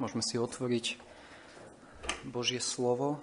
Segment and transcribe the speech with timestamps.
[0.00, 0.96] Môžeme si otvoriť
[2.24, 3.20] Božie slovo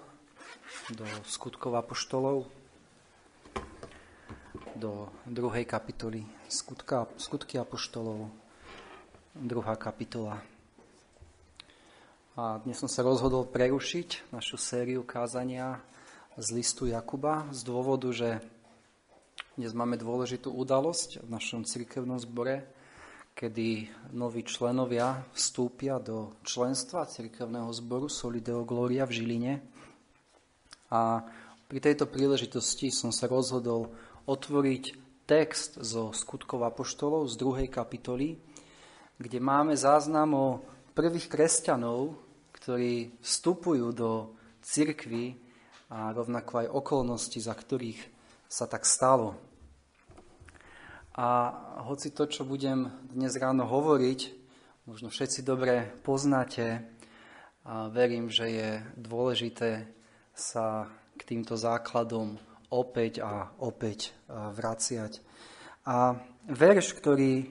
[0.94, 2.46] do skutkov apoštolov,
[4.78, 8.30] do druhej kapitoly Skutka, skutky apoštolov,
[9.34, 10.38] druhá kapitola.
[12.38, 15.82] A dnes som sa rozhodol prerušiť našu sériu kázania
[16.38, 18.38] z listu Jakuba z dôvodu, že
[19.58, 22.77] dnes máme dôležitú udalosť v našom cirkevnom zbore,
[23.38, 23.86] kedy
[24.18, 29.54] noví členovia vstúpia do členstva cirkevného zboru Solideo Gloria v Žiline.
[30.90, 31.22] A
[31.70, 33.94] pri tejto príležitosti som sa rozhodol
[34.26, 34.84] otvoriť
[35.22, 38.42] text zo skutkov apoštolov z druhej kapitoly,
[39.22, 40.48] kde máme záznam o
[40.98, 42.18] prvých kresťanov,
[42.58, 44.34] ktorí vstupujú do
[44.66, 45.38] cirkvy
[45.94, 48.02] a rovnako aj okolnosti, za ktorých
[48.50, 49.38] sa tak stalo.
[51.18, 51.50] A
[51.82, 54.20] hoci to, čo budem dnes ráno hovoriť,
[54.86, 56.86] možno všetci dobre poznáte,
[57.66, 59.90] a verím, že je dôležité
[60.30, 60.86] sa
[61.18, 62.38] k týmto základom
[62.70, 65.18] opäť a opäť vraciať.
[65.90, 67.50] A verš, ktorý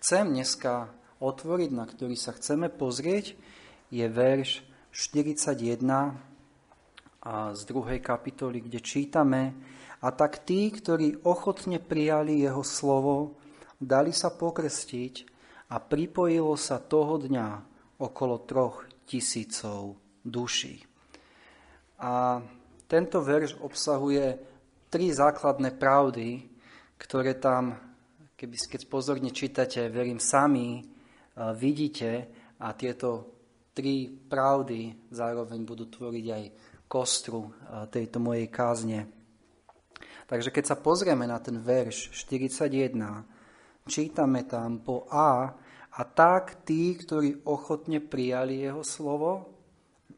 [0.00, 0.88] chcem dneska
[1.20, 3.36] otvoriť, na ktorý sa chceme pozrieť,
[3.92, 5.84] je verš 41
[7.28, 9.52] z druhej kapitoly, kde čítame,
[10.02, 13.38] a tak tí, ktorí ochotne prijali jeho slovo,
[13.78, 15.14] dali sa pokrstiť
[15.70, 17.48] a pripojilo sa toho dňa
[18.02, 19.94] okolo troch tisícov
[20.26, 20.82] duší.
[22.02, 22.42] A
[22.90, 24.36] tento verš obsahuje
[24.90, 26.50] tri základné pravdy,
[26.98, 27.78] ktoré tam,
[28.34, 30.82] keby keď pozorne čítate, verím sami,
[31.56, 32.10] vidíte
[32.58, 33.38] a tieto
[33.72, 36.44] tri pravdy zároveň budú tvoriť aj
[36.90, 37.48] kostru
[37.88, 39.21] tejto mojej kázne.
[40.32, 42.96] Takže keď sa pozrieme na ten verš 41,
[43.84, 45.52] čítame tam po A,
[45.92, 49.44] a tak tí, ktorí ochotne prijali jeho slovo,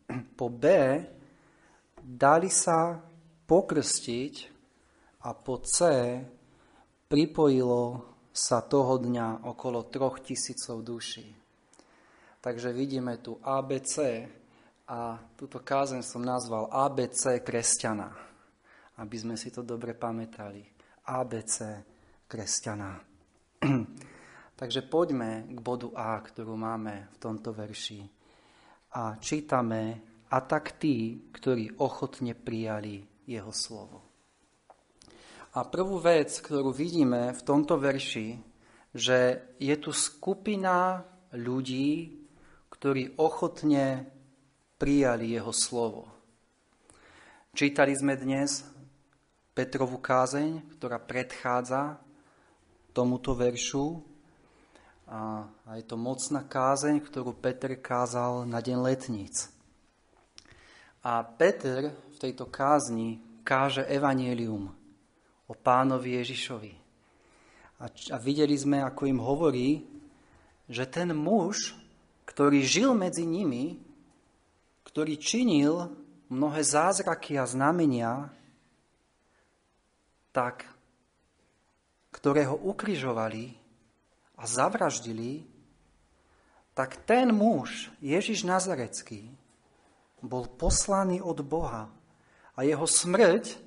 [0.39, 0.71] po B,
[1.99, 2.95] dali sa
[3.43, 4.35] pokrstiť
[5.27, 5.79] a po C,
[7.11, 7.83] pripojilo
[8.31, 11.27] sa toho dňa okolo troch tisícov duší.
[12.39, 14.23] Takže vidíme tu ABC
[14.87, 18.34] a túto kázeň som nazval ABC kresťana
[19.01, 20.63] aby sme si to dobre pamätali.
[21.05, 21.57] ABC
[22.29, 22.93] kresťaná.
[24.61, 28.07] Takže poďme k bodu A, ktorú máme v tomto verši.
[28.95, 29.83] A čítame,
[30.31, 33.99] a tak tí, ktorí ochotne prijali jeho slovo.
[35.55, 38.39] A prvú vec, ktorú vidíme v tomto verši,
[38.95, 39.19] že
[39.59, 41.03] je tu skupina
[41.35, 42.15] ľudí,
[42.71, 44.07] ktorí ochotne
[44.79, 46.11] prijali jeho slovo.
[47.55, 48.67] Čítali sme dnes
[49.55, 52.03] Petrovú kázeň, ktorá predchádza
[52.91, 54.03] tomuto veršu.
[55.07, 55.47] A,
[55.79, 59.47] je to mocná kázeň, ktorú Peter kázal na deň letníc.
[61.07, 64.75] A Peter v tejto kázni káže evanielium
[65.47, 66.75] o pánovi Ježišovi.
[67.79, 69.87] A, a videli sme, ako im hovorí,
[70.67, 71.79] že ten muž,
[72.27, 73.79] ktorý žil medzi nimi,
[74.83, 75.95] ktorý činil
[76.27, 78.35] mnohé zázraky a znamenia,
[80.35, 80.75] tak
[82.15, 83.55] ktoré ho ukrižovali
[84.39, 85.47] a zavraždili,
[86.75, 89.31] tak ten muž, Ježiš Nazarecký,
[90.23, 91.91] bol poslaný od Boha
[92.55, 93.61] a jeho smrť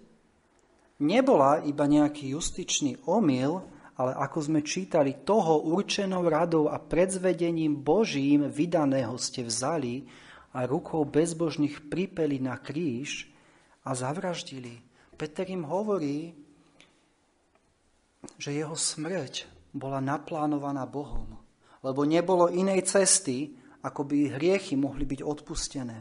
[0.98, 3.62] nebola iba nejaký justičný omyl,
[3.94, 10.06] ale ako sme čítali, toho určenou radou a predzvedením Božím vydaného ste vzali
[10.58, 13.30] a rukou bezbožných pripeli na kríž
[13.86, 14.82] a zavraždili.
[15.18, 16.47] Peter im hovorí,
[18.36, 21.40] že jeho smrť bola naplánovaná Bohom,
[21.80, 25.98] lebo nebolo inej cesty, ako by hriechy mohli byť odpustené.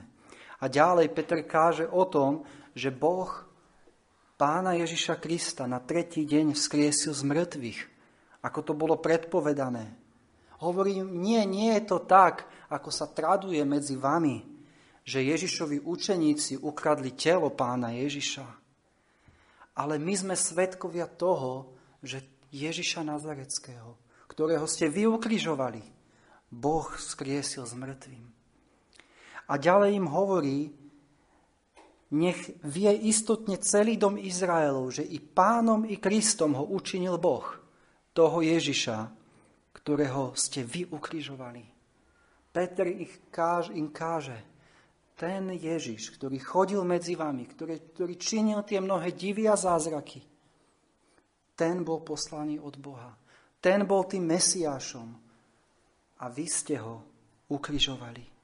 [0.59, 2.43] A ďalej Peter káže o tom,
[2.75, 3.29] že Boh
[4.41, 7.81] pána Ježiša Krista na tretí deň vzkriesil z mŕtvych,
[8.43, 9.93] ako to bolo predpovedané.
[10.65, 14.41] Hovorím, nie, nie je to tak, ako sa traduje medzi vami,
[15.05, 18.47] že Ježišovi učeníci ukradli telo pána Ježiša.
[19.77, 23.97] Ale my sme svetkovia toho, že Ježiša Nazareckého,
[24.31, 25.83] ktorého ste vy ukrižovali,
[26.51, 28.25] Boh skriesil s mŕtvým.
[29.47, 30.59] A ďalej im hovorí,
[32.15, 37.47] nech vie istotne celý dom Izraelov, že i pánom, i Kristom ho učinil Boh,
[38.15, 39.11] toho Ježiša,
[39.75, 41.63] ktorého ste vy ukrižovali.
[42.55, 44.39] Peter ich káž, im káže,
[45.17, 50.21] ten Ježiš, ktorý chodil medzi vami, ktorý, ktorý činil tie mnohé divy a zázraky,
[51.57, 53.17] ten bol poslaný od Boha.
[53.59, 55.09] Ten bol tým Mesiášom.
[56.21, 57.03] A vy ste ho
[57.49, 58.37] ukrižovali.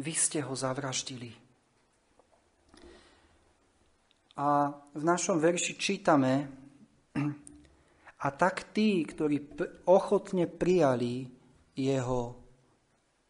[0.00, 1.28] vy ste ho zavraždili.
[4.40, 6.48] A v našom verši čítame,
[8.24, 11.28] a tak tí, ktorí ochotne prijali
[11.76, 12.40] jeho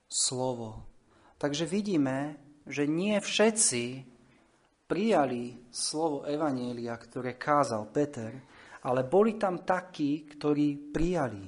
[0.06, 0.86] slovo.
[1.42, 2.38] Takže vidíme,
[2.70, 4.06] že nie všetci
[4.86, 8.30] prijali slovo Evanielia, ktoré kázal Peter,
[8.84, 11.44] ale boli tam takí, ktorí prijali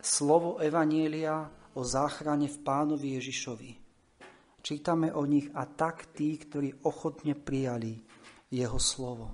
[0.00, 1.44] slovo Evanielia
[1.76, 3.70] o záchrane v pánovi Ježišovi.
[4.60, 7.96] Čítame o nich a tak tí, ktorí ochotne prijali
[8.52, 9.26] jeho slovo.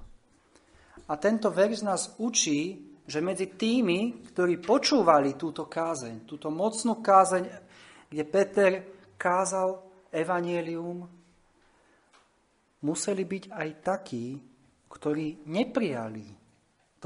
[1.07, 7.45] A tento verš nás učí, že medzi tými, ktorí počúvali túto kázeň, túto mocnú kázeň,
[8.11, 8.71] kde Peter
[9.15, 11.07] kázal evanielium,
[12.83, 14.27] museli byť aj takí,
[14.91, 16.36] ktorí neprijali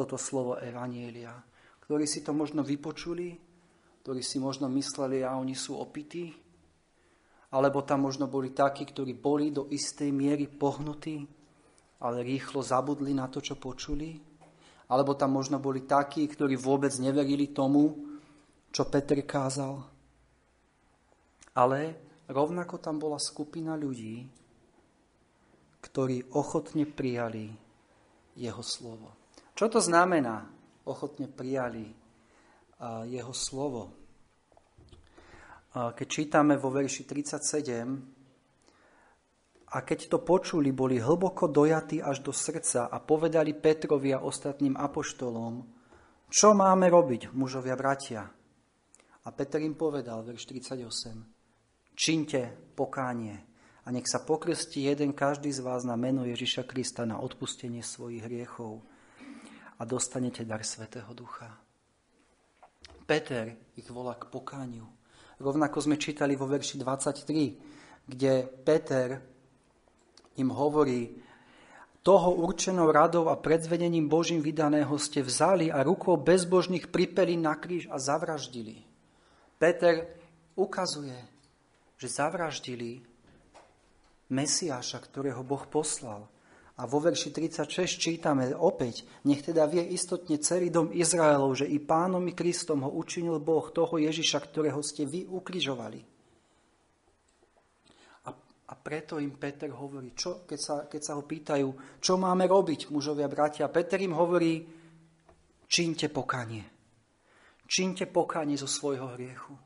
[0.00, 1.36] toto slovo evanielia,
[1.84, 3.36] ktorí si to možno vypočuli,
[4.00, 6.32] ktorí si možno mysleli, a oni sú opití,
[7.52, 11.28] alebo tam možno boli takí, ktorí boli do istej miery pohnutí,
[12.00, 14.16] ale rýchlo zabudli na to, čo počuli.
[14.88, 17.92] Alebo tam možno boli takí, ktorí vôbec neverili tomu,
[18.72, 19.84] čo Peter kázal.
[21.54, 21.78] Ale
[22.30, 24.24] rovnako tam bola skupina ľudí,
[25.84, 27.52] ktorí ochotne prijali
[28.38, 29.19] jeho slovo.
[29.60, 30.48] Čo to znamená?
[30.88, 31.84] Ochotne prijali
[33.12, 33.92] jeho slovo.
[35.76, 42.88] Keď čítame vo verši 37, a keď to počuli, boli hlboko dojatí až do srdca
[42.88, 45.60] a povedali Petrovi a ostatným apoštolom,
[46.32, 48.24] čo máme robiť, mužovia bratia?
[48.24, 50.88] A Peter im povedal, verš 48,
[51.92, 53.36] činte pokánie
[53.84, 58.24] a nech sa pokrstí jeden každý z vás na meno Ježiša Krista na odpustenie svojich
[58.24, 58.88] hriechov
[59.80, 61.48] a dostanete dar Svetého Ducha.
[63.08, 64.84] Peter ich volá k pokániu.
[65.40, 69.16] Rovnako sme čítali vo verši 23, kde Peter
[70.36, 71.16] im hovorí,
[72.00, 77.92] toho určenou radou a predzvedením Božím vydaného ste vzali a rukou bezbožných pripeli na kríž
[77.92, 78.80] a zavraždili.
[79.60, 80.08] Peter
[80.56, 81.16] ukazuje,
[82.00, 83.04] že zavraždili
[84.32, 86.24] Mesiáša, ktorého Boh poslal.
[86.80, 91.76] A vo verši 36 čítame opäť, nech teda vie istotne celý dom Izraelov, že i
[91.76, 96.00] pánom i Kristom ho učinil Boh, toho Ježiša, ktorého ste vy ukrižovali.
[98.70, 102.94] A preto im Peter hovorí, čo, keď, sa, keď sa ho pýtajú, čo máme robiť,
[102.94, 103.66] mužovia, bratia.
[103.66, 104.62] Peter im hovorí,
[105.66, 106.64] čínte pokanie.
[107.66, 109.58] Čínte pokánie zo svojho hriechu.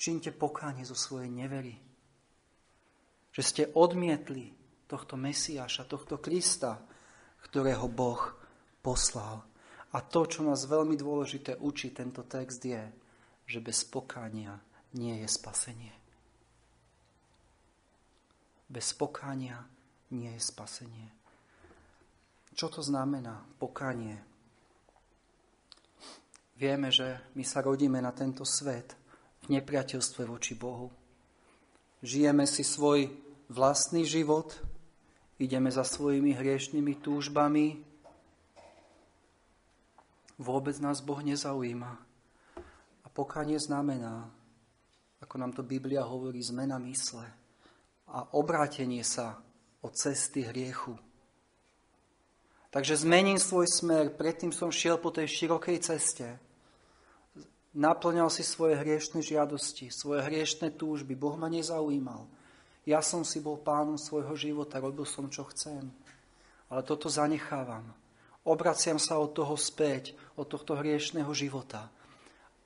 [0.00, 1.76] Čínte pokánie zo svojej nevery.
[3.28, 4.63] Že ste odmietli
[4.94, 6.78] tohto Mesiáša, tohto Krista,
[7.42, 8.22] ktorého Boh
[8.78, 9.42] poslal.
[9.90, 12.82] A to, čo nás veľmi dôležité učí tento text je,
[13.50, 14.54] že bez pokánia
[14.94, 15.94] nie je spasenie.
[18.70, 19.66] Bez pokánia
[20.14, 21.10] nie je spasenie.
[22.54, 24.22] Čo to znamená pokánie?
[26.54, 28.94] Vieme, že my sa rodíme na tento svet
[29.46, 30.86] v nepriateľstve voči Bohu.
[31.98, 33.10] Žijeme si svoj
[33.50, 34.54] vlastný život,
[35.38, 37.82] ideme za svojimi hriešnými túžbami,
[40.38, 41.92] vôbec nás Boh nezaujíma.
[43.04, 44.30] A pokánie znamená,
[45.22, 47.24] ako nám to Biblia hovorí, zmena mysle
[48.10, 49.40] a obrátenie sa
[49.80, 50.94] od cesty hriechu.
[52.74, 56.26] Takže zmením svoj smer, predtým som šiel po tej širokej ceste,
[57.70, 62.26] naplňal si svoje hriešne žiadosti, svoje hriešne túžby, Boh ma nezaujímal.
[62.84, 65.88] Ja som si bol pánom svojho života, robil som, čo chcem.
[66.68, 67.96] Ale toto zanechávam.
[68.44, 71.88] Obraciam sa od toho späť, od tohto hriešného života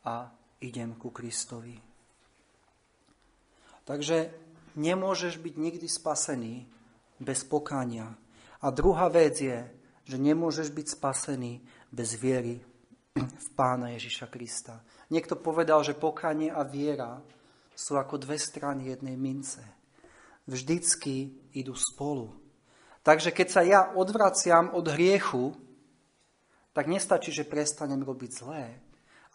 [0.02, 0.26] a
[0.58, 1.78] idem ku Kristovi.
[3.86, 4.34] Takže
[4.74, 6.66] nemôžeš byť nikdy spasený
[7.22, 8.10] bez pokánia.
[8.58, 9.58] A druhá vec je,
[10.02, 11.62] že nemôžeš byť spasený
[11.94, 12.58] bez viery
[13.14, 14.82] v Pána Ježiša Krista.
[15.14, 17.22] Niekto povedal, že pokánie a viera
[17.72, 19.77] sú ako dve strany jednej mince.
[20.48, 22.32] Vždycky idú spolu.
[23.04, 25.52] Takže keď sa ja odvraciam od hriechu,
[26.72, 28.80] tak nestačí, že prestanem robiť zlé,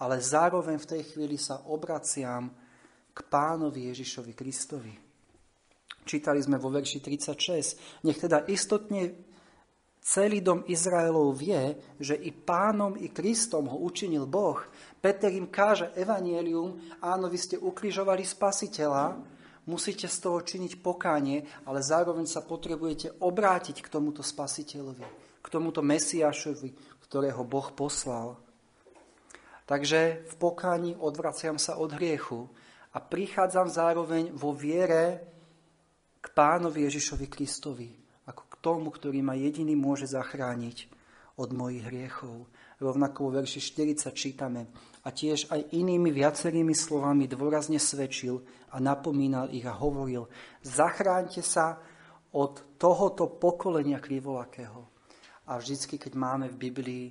[0.02, 2.50] ale zároveň v tej chvíli sa obraciam
[3.14, 4.94] k pánovi Ježišovi Kristovi.
[6.04, 8.04] Čítali sme vo verši 36.
[8.04, 9.16] Nech teda istotne
[10.04, 14.60] celý dom Izraelov vie, že i pánom, i Kristom ho učinil Boh.
[15.00, 19.33] Peter im káže evanielium, áno, vy ste ukrižovali spasiteľa,
[19.66, 25.06] musíte z toho činiť pokánie, ale zároveň sa potrebujete obrátiť k tomuto spasiteľovi,
[25.40, 28.42] k tomuto Mesiašovi, ktorého Boh poslal.
[29.64, 32.52] Takže v pokání odvraciam sa od hriechu
[32.92, 35.24] a prichádzam zároveň vo viere
[36.20, 37.90] k pánovi Ježišovi Kristovi,
[38.28, 40.88] ako k tomu, ktorý ma jediný môže zachrániť
[41.40, 42.48] od mojich hriechov.
[42.84, 44.68] Rovnako vo verši 40 čítame
[45.04, 48.44] a tiež aj inými viacerými slovami dôrazne svedčil
[48.76, 50.28] a napomínal ich a hovoril,
[50.60, 51.80] zachráňte sa
[52.36, 54.92] od tohoto pokolenia krivolakého.
[55.48, 57.06] A vždycky, keď máme v Biblii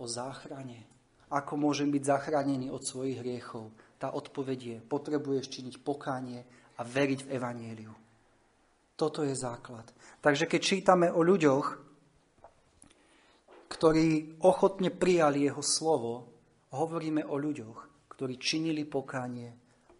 [0.00, 0.88] o záchrane,
[1.28, 6.40] ako môžem byť zachránený od svojich hriechov, tá odpoveď je, potrebuješ činiť pokánie
[6.76, 7.92] a veriť v Evangeliu.
[8.96, 9.84] Toto je základ.
[10.20, 11.89] Takže keď čítame o ľuďoch,
[13.70, 16.12] ktorí ochotne prijali jeho slovo,
[16.74, 19.48] hovoríme o ľuďoch, ktorí činili pokánie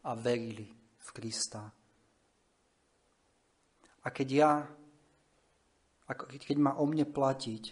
[0.03, 0.67] a verili
[0.99, 1.63] v Krista.
[4.01, 4.53] A keď ja,
[6.27, 7.65] keď má o mne platiť,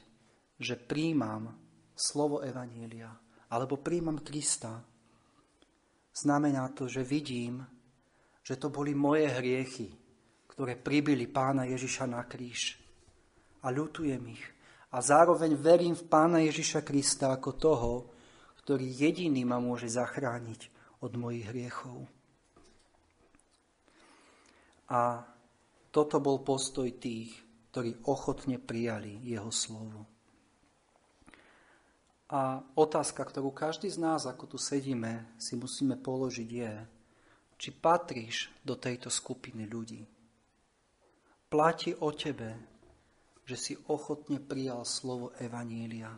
[0.59, 1.51] že príjmam
[1.99, 3.11] slovo Evanielia,
[3.51, 4.79] alebo príjmam Krista,
[6.15, 7.65] znamená to, že vidím,
[8.45, 9.89] že to boli moje hriechy,
[10.47, 12.79] ktoré pribili pána Ježiša na kríž.
[13.65, 14.58] A ľutujem ich
[14.89, 17.93] a zároveň verím v Pána Ježiša Krista ako toho,
[18.65, 20.73] ktorý jediný ma môže zachrániť
[21.05, 22.09] od mojich hriechov.
[24.89, 25.25] A
[25.93, 27.37] toto bol postoj tých,
[27.73, 30.09] ktorí ochotne prijali jeho slovo.
[32.29, 36.75] A otázka, ktorú každý z nás, ako tu sedíme, si musíme položiť je,
[37.57, 40.05] či patríš do tejto skupiny ľudí.
[41.49, 42.78] Platí o tebe,
[43.49, 46.13] že si ochotne prijal slovo Evanília.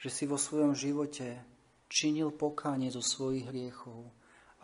[0.00, 1.44] Že si vo svojom živote
[1.84, 4.08] činil pokánie zo svojich hriechov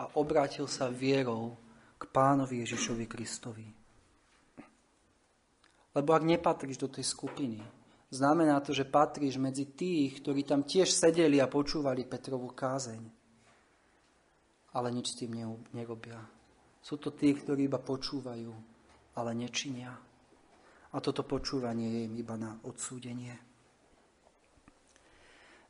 [0.00, 1.60] a obrátil sa vierou
[2.00, 3.68] k pánovi Ježišovi Kristovi.
[5.92, 7.60] Lebo ak nepatríš do tej skupiny,
[8.08, 13.04] znamená to, že patríš medzi tých, ktorí tam tiež sedeli a počúvali Petrovú kázeň.
[14.72, 16.24] Ale nič s tým nerobia.
[16.80, 18.48] Sú to tí, ktorí iba počúvajú,
[19.20, 20.09] ale nečinia
[20.90, 23.38] a toto počúvanie je im iba na odsúdenie.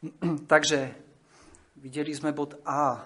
[0.53, 0.79] Takže
[1.77, 3.05] videli sme bod A.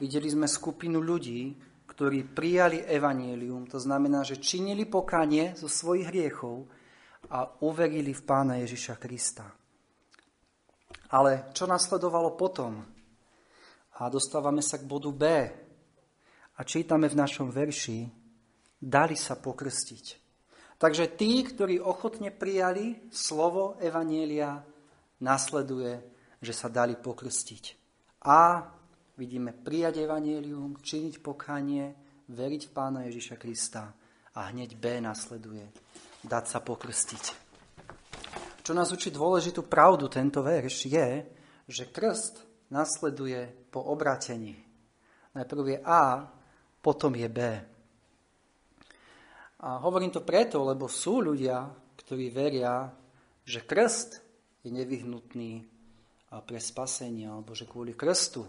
[0.00, 1.52] Videli sme skupinu ľudí,
[1.84, 6.64] ktorí prijali evanielium, to znamená, že činili pokánie zo svojich hriechov
[7.28, 9.44] a uverili v pána Ježiša Krista.
[11.12, 12.80] Ale čo nasledovalo potom?
[14.00, 15.24] A dostávame sa k bodu B.
[16.56, 18.08] A čítame v našom verši,
[18.80, 20.21] dali sa pokrstiť.
[20.82, 24.66] Takže tí, ktorí ochotne prijali slovo Evanielia,
[25.22, 26.02] nasleduje,
[26.42, 27.64] že sa dali pokrstiť.
[28.26, 28.66] A
[29.14, 31.94] vidíme prijať Evanielium, činiť pokánie,
[32.26, 33.94] veriť v Pána Ježiša Krista.
[34.34, 35.70] A hneď B nasleduje,
[36.26, 37.24] dať sa pokrstiť.
[38.66, 41.08] Čo nás učí dôležitú pravdu tento verš je,
[41.70, 42.42] že krst
[42.74, 44.58] nasleduje po obratení.
[45.30, 46.26] Najprv je A,
[46.82, 47.38] potom je B.
[49.62, 51.70] A hovorím to preto, lebo sú ľudia,
[52.02, 52.90] ktorí veria,
[53.46, 54.18] že krst
[54.66, 55.62] je nevyhnutný
[56.42, 58.42] pre spasenie, alebo že kvôli krstu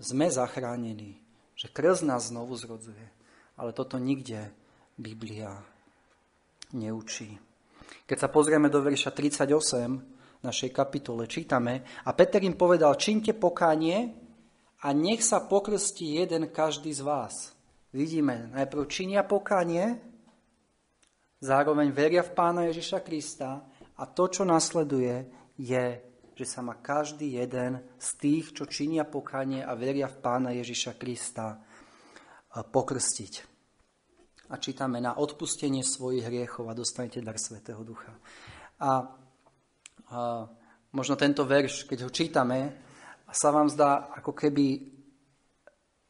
[0.00, 1.20] sme zachránení,
[1.52, 3.06] že krst nás znovu zrodzuje.
[3.60, 4.48] Ale toto nikde
[4.96, 5.52] Biblia
[6.72, 7.36] neučí.
[8.08, 14.16] Keď sa pozrieme do verša 38 našej kapitole, čítame a Peter im povedal, činte pokánie
[14.80, 17.59] a nech sa pokrstí jeden každý z vás
[17.90, 19.98] vidíme najprv činia pokánie,
[21.42, 23.66] zároveň veria v Pána Ježiša Krista
[23.98, 25.26] a to, čo nasleduje,
[25.60, 25.86] je,
[26.36, 30.96] že sa má každý jeden z tých, čo činia pokánie a veria v Pána Ježiša
[30.96, 33.34] Krista, eh, pokrstiť.
[34.50, 38.10] A čítame na odpustenie svojich hriechov a dostanete dar Svetého Ducha.
[38.82, 38.90] A, a
[40.90, 42.58] možno tento verš, keď ho čítame,
[43.30, 44.90] sa vám zdá ako keby,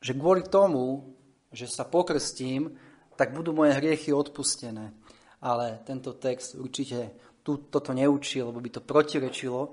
[0.00, 1.19] že kvôli tomu,
[1.50, 2.74] že sa pokrstím,
[3.18, 4.94] tak budú moje hriechy odpustené.
[5.42, 9.72] Ale tento text určite tu, toto neučí, lebo by to protirečilo uh,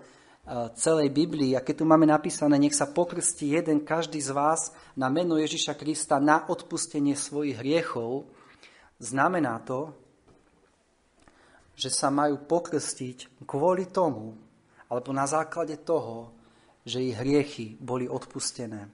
[0.74, 1.56] celej Biblii.
[1.56, 5.76] A keď tu máme napísané, nech sa pokrstí jeden každý z vás na meno Ježiša
[5.76, 8.28] Krista na odpustenie svojich hriechov,
[9.00, 9.94] znamená to,
[11.78, 14.34] že sa majú pokrstiť kvôli tomu,
[14.90, 16.34] alebo na základe toho,
[16.88, 18.90] že ich hriechy boli odpustené.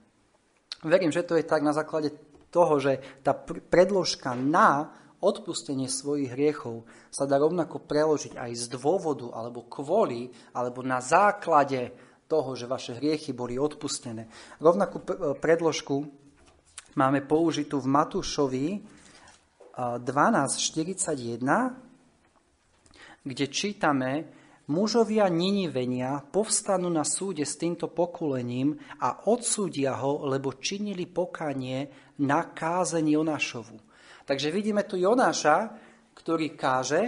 [0.84, 2.12] Verím, že to je tak na základe
[2.54, 3.34] toho, že tá
[3.66, 10.86] predložka na odpustenie svojich hriechov sa dá rovnako preložiť aj z dôvodu, alebo kvôli, alebo
[10.86, 11.90] na základe
[12.30, 14.30] toho, že vaše hriechy boli odpustené.
[14.62, 15.02] Rovnakú
[15.42, 16.06] predložku
[16.94, 18.66] máme použitú v Matúšovi
[19.74, 21.42] 12.41,
[23.24, 24.12] kde čítame,
[24.68, 32.46] mužovia Ninivenia povstanú na súde s týmto pokulením a odsúdia ho, lebo činili pokanie na
[32.54, 33.76] kázeň Jonášovu.
[34.24, 35.74] Takže vidíme tu Jonáša,
[36.14, 37.02] ktorý káže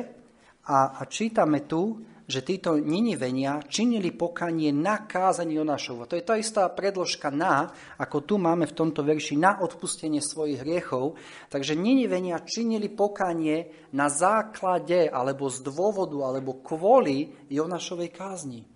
[0.66, 6.10] a, a čítame tu, že títo Ninivenia činili pokanie na kázaň Jonášovo.
[6.10, 7.70] To je tá istá predložka na,
[8.02, 11.14] ako tu máme v tomto verši, na odpustenie svojich hriechov.
[11.46, 18.66] Takže Ninivenia činili pokanie na základe, alebo z dôvodu, alebo kvôli Jonášovej kázni.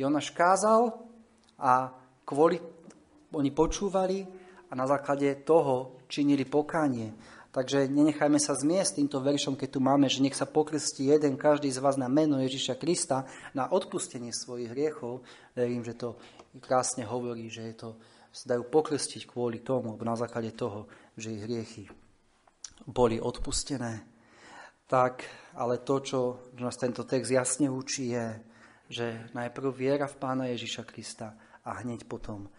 [0.00, 0.96] Jonáš kázal
[1.60, 1.92] a
[2.24, 2.56] kvôli
[3.36, 4.24] oni počúvali
[4.74, 7.14] a na základe toho činili pokánie.
[7.54, 11.70] Takže nenechajme sa zmiesť týmto veršom, keď tu máme, že nech sa pokrstí jeden každý
[11.70, 13.22] z vás na meno Ježiša Krista,
[13.54, 15.22] na odpustenie svojich hriechov.
[15.54, 16.18] Verím, že to
[16.58, 17.88] krásne hovorí, že je to,
[18.34, 21.86] sa dajú pokrstiť kvôli tomu, na základe toho, že ich hriechy
[22.90, 24.02] boli odpustené.
[24.90, 25.22] Tak,
[25.54, 26.18] ale to, čo
[26.58, 28.26] nás tento text jasne učí, je,
[28.90, 32.50] že najprv viera v Pána Ježiša Krista a hneď potom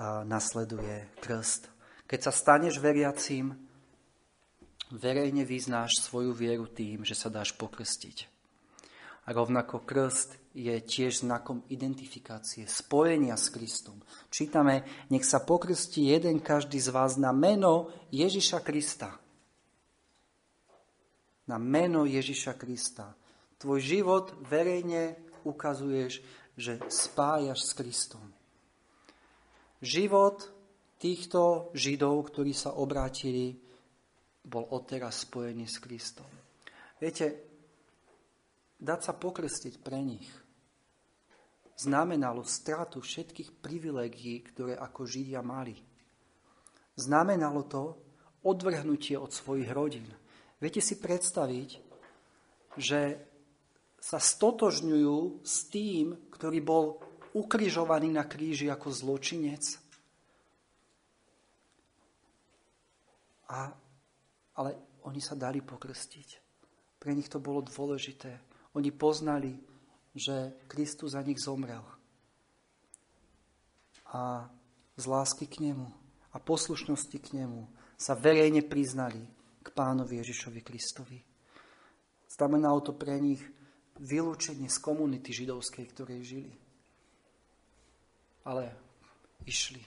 [0.00, 1.68] nasleduje krst.
[2.08, 3.56] Keď sa staneš veriacím,
[4.92, 8.28] verejne vyznáš svoju vieru tým, že sa dáš pokrstiť.
[9.22, 14.02] A rovnako krst je tiež znakom identifikácie, spojenia s Kristom.
[14.28, 19.16] Čítame, nech sa pokrstí jeden každý z vás na meno Ježiša Krista.
[21.46, 23.14] Na meno Ježiša Krista.
[23.62, 26.20] Tvoj život verejne ukazuješ,
[26.58, 28.31] že spájaš s Kristom.
[29.82, 30.46] Život
[31.02, 33.58] týchto Židov, ktorí sa obrátili,
[34.46, 36.30] bol odteraz spojený s Kristom.
[37.02, 37.50] Viete,
[38.78, 40.30] dať sa pokrstiť pre nich
[41.82, 45.74] znamenalo stratu všetkých privilegií, ktoré ako Židia mali.
[46.94, 47.82] Znamenalo to
[48.46, 50.06] odvrhnutie od svojich rodín.
[50.62, 51.70] Viete si predstaviť,
[52.78, 53.00] že
[53.98, 59.64] sa stotožňujú s tým, ktorý bol ukrižovaný na kríži ako zločinec.
[63.52, 63.72] A
[64.56, 64.76] ale
[65.08, 66.28] oni sa dali pokrstiť.
[67.00, 68.38] Pre nich to bolo dôležité.
[68.76, 69.56] Oni poznali,
[70.14, 71.82] že Kristus za nich zomrel.
[74.12, 74.46] A
[74.96, 75.88] z lásky k nemu
[76.32, 77.64] a poslušnosti k nemu
[77.96, 79.24] sa verejne priznali
[79.64, 81.18] k pánovi Ježišovi Kristovi.
[82.28, 83.40] Znamenalo to pre nich
[84.00, 86.54] vylúčenie z komunity židovskej, ktorej žili.
[88.42, 88.74] Ale
[89.46, 89.82] išli,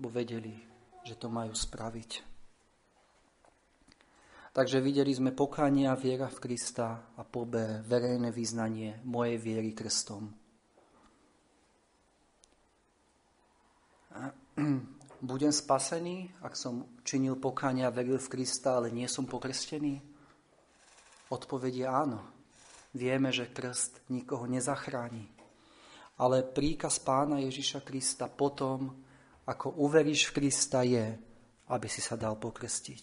[0.00, 0.56] bo vedeli,
[1.04, 2.32] že to majú spraviť.
[4.52, 5.32] Takže videli sme
[5.88, 10.28] a viera v Krista a po B verejné vyznanie mojej viery krstom.
[15.32, 17.40] Budem spasený, ak som činil
[17.86, 20.04] a veril v Krista, ale nie som pokrstený?
[21.32, 22.20] Odpovedie áno.
[22.92, 25.41] Vieme, že krst nikoho nezachráni.
[26.22, 28.94] Ale príkaz pána Ježiša Krista potom,
[29.42, 31.18] ako uveríš v Krista, je,
[31.66, 33.02] aby si sa dal pokrstiť.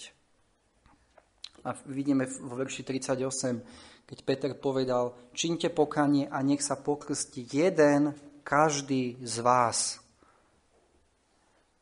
[1.67, 8.15] A vidíme vo verši 38, keď Peter povedal, činte pokanie a nech sa pokrstí jeden,
[8.47, 9.99] každý z vás.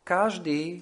[0.02, 0.82] Každý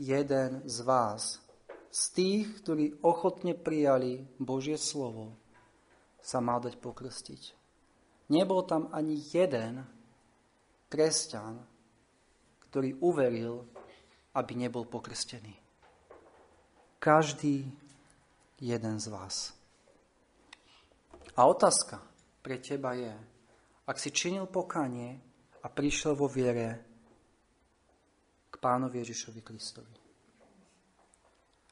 [0.00, 1.44] jeden z vás,
[1.92, 5.36] z tých, ktorí ochotne prijali Božie slovo,
[6.24, 7.63] sa mal dať pokrstiť.
[8.32, 9.84] Nebol tam ani jeden
[10.88, 11.60] kresťan,
[12.70, 13.66] ktorý uveril,
[14.34, 15.52] aby nebol pokrstený.
[16.98, 17.68] Každý
[18.58, 19.52] jeden z vás.
[21.36, 22.00] A otázka
[22.40, 23.12] pre teba je,
[23.84, 25.20] ak si činil pokanie
[25.60, 26.80] a prišiel vo viere
[28.48, 29.96] k pánovi Ježišovi Kristovi.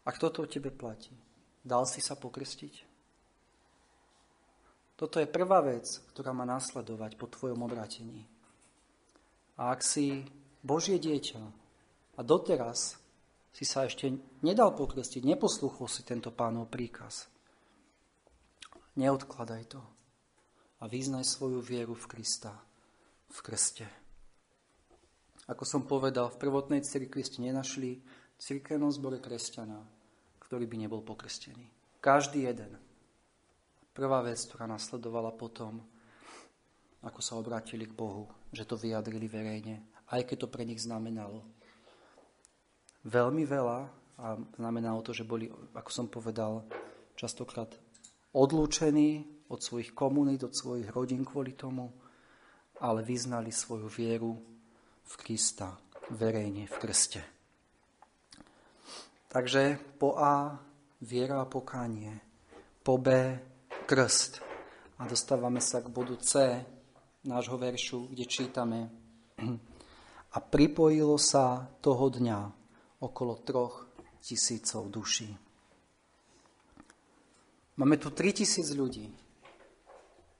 [0.02, 1.14] Ak toto o tebe platí,
[1.62, 2.91] dal si sa pokrstiť?
[5.02, 8.22] Toto je prvá vec, ktorá má následovať po tvojom obratení.
[9.58, 10.22] A ak si
[10.62, 11.42] Božie dieťa
[12.14, 13.02] a doteraz
[13.50, 14.14] si sa ešte
[14.46, 17.26] nedal pokrstiť, neposluchol si tento pánov príkaz.
[18.94, 19.82] Neodkladaj to
[20.78, 22.54] a vyznaj svoju vieru v Krista
[23.26, 23.90] v krste.
[25.50, 27.98] Ako som povedal, v prvotnej cirkvi ste nenašli
[28.38, 29.82] cirkevnom zbore kresťana,
[30.46, 31.66] ktorý by nebol pokrstený.
[31.98, 32.91] Každý jeden.
[33.92, 35.84] Prvá vec, ktorá nasledovala potom,
[37.04, 41.44] ako sa obrátili k Bohu, že to vyjadrili verejne, aj keď to pre nich znamenalo
[43.04, 43.78] veľmi veľa
[44.22, 44.26] a
[44.56, 46.62] znamenalo to, že boli, ako som povedal,
[47.18, 47.74] častokrát
[48.32, 51.92] odlúčení od svojich komunít, od svojich rodín kvôli tomu,
[52.80, 54.40] ale vyznali svoju vieru
[55.04, 55.76] v Krista
[56.16, 57.22] verejne v krste.
[59.32, 60.60] Takže po A
[61.00, 62.20] viera a pokánie,
[62.84, 63.08] po B
[63.82, 64.40] krst
[64.98, 66.62] A dostávame sa k bodu C
[67.26, 68.80] nášho veršu, kde čítame
[70.32, 72.40] a pripojilo sa toho dňa
[73.02, 73.90] okolo troch
[74.22, 75.34] tisícov duší.
[77.76, 79.10] Máme tu 3000 ľudí,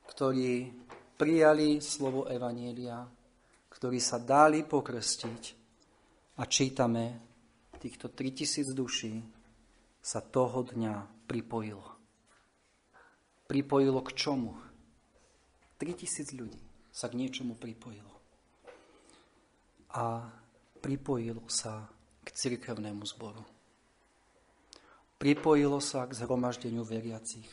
[0.06, 0.70] ktorí
[1.18, 3.02] prijali slovo Evanielia,
[3.72, 5.42] ktorí sa dali pokrstiť
[6.38, 7.04] a čítame,
[7.82, 9.14] týchto 3000 duší
[9.98, 11.91] sa toho dňa pripojilo.
[13.52, 14.56] Pripojilo k čomu?
[15.76, 16.56] 3000 ľudí
[16.88, 18.16] sa k niečomu pripojilo.
[19.92, 20.24] A
[20.80, 21.84] pripojilo sa
[22.24, 23.44] k cirkevnému zboru.
[25.20, 27.44] Pripojilo sa k zhromaždeniu veriacich.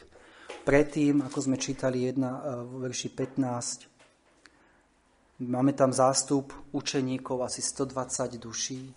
[0.63, 8.39] Predtým, ako sme čítali jedna, e, v verši 15, máme tam zástup učeníkov, asi 120
[8.39, 8.87] duší.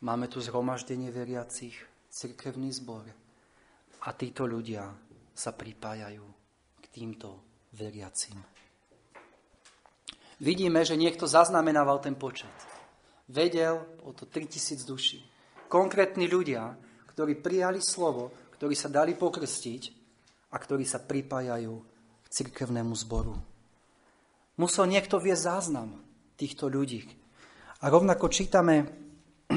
[0.00, 1.76] Máme tu zhromaždenie veriacich,
[2.08, 3.04] cirkevný zbor.
[4.02, 6.24] A títo ľudia sa pripájajú
[6.80, 7.40] k týmto
[7.72, 8.36] veriacim.
[10.42, 12.52] Vidíme, že niekto zaznamenával ten počet.
[13.30, 15.22] Vedel o to 3000 duší.
[15.70, 16.74] Konkrétni ľudia,
[17.14, 19.82] ktorí prijali slovo, ktorí sa dali pokrstiť
[20.52, 21.74] a ktorí sa pripájajú
[22.22, 23.38] k cirkevnému zboru.
[24.58, 26.02] Musel niekto viesť záznam
[26.36, 27.06] týchto ľudí.
[27.82, 28.84] A rovnako čítame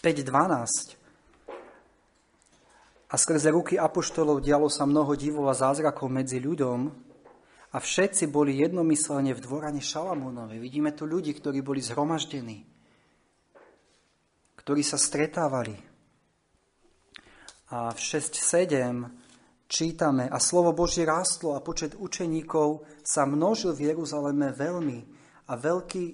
[0.00, 0.99] 5.12.
[3.10, 7.10] A skrze ruky apoštolov dialo sa mnoho divov a zázrakov medzi ľuďom
[7.74, 10.62] a všetci boli jednomyselne v dvorane Šalamúnovej.
[10.62, 12.62] Vidíme tu ľudí, ktorí boli zhromaždení,
[14.62, 15.74] ktorí sa stretávali.
[17.70, 24.50] A v 6.7 čítame, a slovo Božie rástlo a počet učeníkov sa množil v Jeruzaleme
[24.54, 24.98] veľmi
[25.50, 26.04] a veľký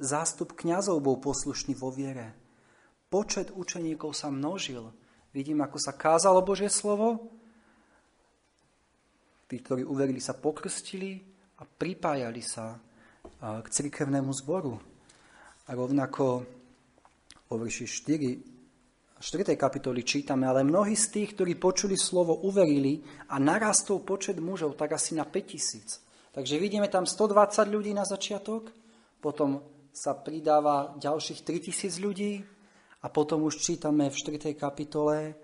[0.00, 2.36] zástup kňazov bol poslušný vo viere.
[3.08, 4.92] Počet učeníkov sa množil.
[5.28, 7.28] Vidím, ako sa kázalo Božie slovo.
[9.44, 11.20] Tí, ktorí uverili, sa pokrstili
[11.60, 12.80] a pripájali sa
[13.40, 14.80] k cirkevnému zboru.
[15.68, 16.48] A rovnako
[17.48, 19.52] vo verši 4, 4.
[19.52, 24.96] kapitoli čítame, ale mnohí z tých, ktorí počuli slovo, uverili a narastol počet mužov tak
[24.96, 26.32] asi na 5000.
[26.32, 28.72] Takže vidíme tam 120 ľudí na začiatok,
[29.20, 29.60] potom
[29.92, 32.40] sa pridáva ďalších 3000 ľudí,
[33.02, 34.54] a potom už čítame v 4.
[34.58, 35.34] kapitole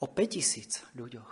[0.00, 1.30] o 5000 ľuďoch.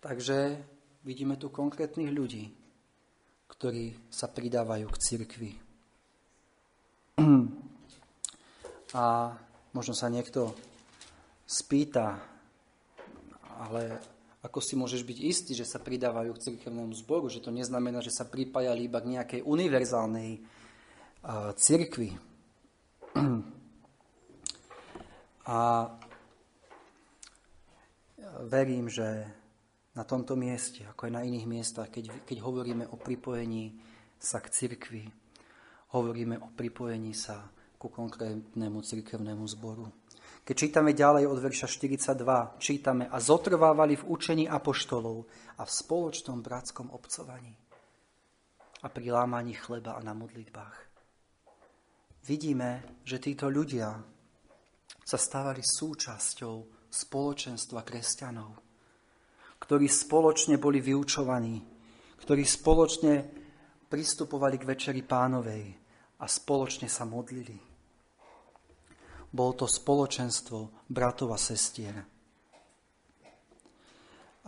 [0.00, 0.56] Takže
[1.04, 2.48] vidíme tu konkrétnych ľudí,
[3.52, 5.52] ktorí sa pridávajú k cirkvi.
[8.90, 9.04] A
[9.70, 10.50] možno sa niekto
[11.46, 12.18] spýta,
[13.46, 14.02] ale
[14.42, 18.10] ako si môžeš byť istý, že sa pridávajú k cirkevnému zboru, že to neznamená, že
[18.10, 20.42] sa pripájali iba k nejakej univerzálnej
[21.54, 22.29] cirkvi.
[25.50, 25.58] A
[28.46, 29.26] verím, že
[29.96, 33.74] na tomto mieste, ako aj na iných miestach, keď, keď hovoríme o pripojení
[34.20, 35.04] sa k cirkvi,
[35.90, 39.88] hovoríme o pripojení sa ku konkrétnemu cirkevnému zboru.
[40.44, 45.26] Keď čítame ďalej od verša 42, čítame a zotrvávali v učení apoštolov
[45.58, 47.56] a v spoločnom bratskom obcovaní
[48.80, 50.89] a pri lámaní chleba a na modlitbách
[52.24, 53.96] vidíme, že títo ľudia
[55.04, 58.50] sa stávali súčasťou spoločenstva kresťanov,
[59.62, 61.62] ktorí spoločne boli vyučovaní,
[62.20, 63.14] ktorí spoločne
[63.90, 65.64] pristupovali k Večeri pánovej
[66.20, 67.58] a spoločne sa modlili.
[69.30, 71.94] Bolo to spoločenstvo bratov a sestier.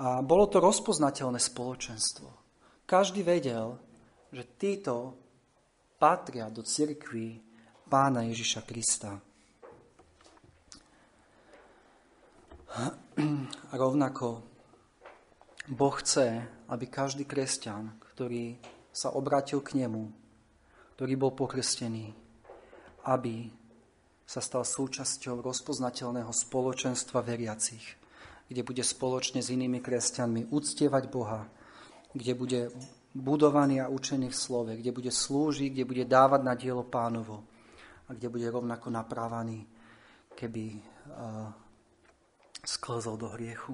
[0.02, 2.28] A bolo to rozpoznateľné spoločenstvo.
[2.87, 3.78] Každý vedel,
[4.35, 5.14] že títo
[6.02, 7.52] patria do cirkvi
[7.92, 9.20] pána Ježiša Krista.
[12.72, 12.88] A
[13.76, 14.40] rovnako
[15.68, 16.40] Boh chce,
[16.72, 18.57] aby každý kresťan, ktorý
[18.88, 20.09] sa obratil k nemu,
[20.96, 22.16] ktorý bol pokrstený,
[23.12, 23.52] aby
[24.24, 28.00] sa stal súčasťou rozpoznateľného spoločenstva veriacich,
[28.48, 31.44] kde bude spoločne s inými kresťanmi uctievať Boha,
[32.16, 32.61] kde bude
[33.12, 37.52] budovaný a učený v slove, kde bude slúžiť, kde bude dávať na dielo pánovo
[38.12, 39.64] a kde bude rovnako naprávaný,
[40.37, 41.48] keby uh,
[42.61, 43.72] sklzol do hriechu.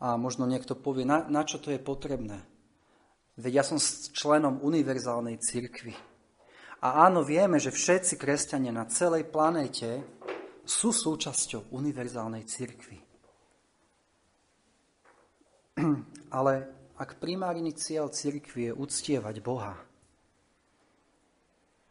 [0.00, 2.40] A možno niekto povie, na, na čo to je potrebné?
[3.36, 3.76] Veď ja som
[4.16, 5.92] členom univerzálnej cirkvi.
[6.80, 10.00] A áno, vieme, že všetci kresťania na celej planéte
[10.64, 12.98] sú súčasťou univerzálnej cirkvi.
[16.40, 16.52] Ale
[16.96, 19.91] ak primárny cieľ cirkvi je uctievať Boha,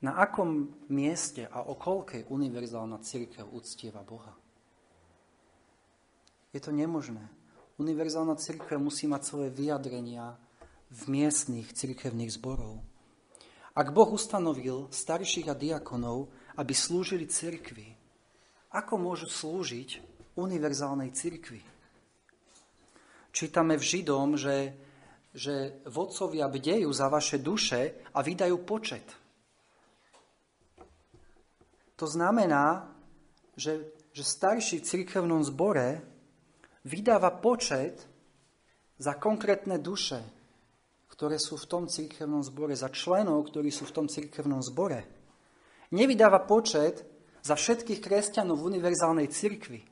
[0.01, 4.33] na akom mieste a o koľkej univerzálna církev uctieva Boha?
[6.51, 7.21] Je to nemožné.
[7.79, 10.35] univerzálna církev musí mať svoje vyjadrenia
[10.91, 12.83] v miestnych církevných zborov.
[13.71, 16.27] Ak Boh ustanovil starších a diakonov,
[16.59, 17.95] aby slúžili cirkvi,
[18.75, 20.03] ako môžu slúžiť
[20.35, 21.63] univerzálnej cirkvi?
[23.31, 24.75] Čítame v Židom, že,
[25.31, 29.07] že vodcovia bdejú za vaše duše a vydajú počet.
[32.01, 32.89] To znamená,
[33.53, 36.01] že, že starší v cirkevnom zbore
[36.81, 38.09] vydáva počet
[38.97, 40.17] za konkrétne duše,
[41.13, 45.05] ktoré sú v tom cirkevnom zbore, za členov, ktorí sú v tom cirkevnom zbore.
[45.93, 47.05] Nevydáva počet
[47.45, 49.85] za všetkých kresťanov v univerzálnej cirkvi.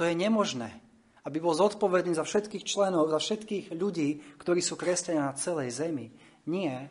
[0.00, 0.80] To je nemožné.
[1.28, 6.08] Aby bol zodpovedný za všetkých členov, za všetkých ľudí, ktorí sú kresťania na celej zemi.
[6.48, 6.88] Nie,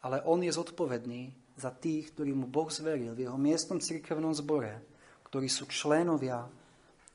[0.00, 4.78] ale on je zodpovedný za tých, ktorí mu Boh zveril v jeho miestnom cirkevnom zbore,
[5.26, 6.46] ktorí sú členovia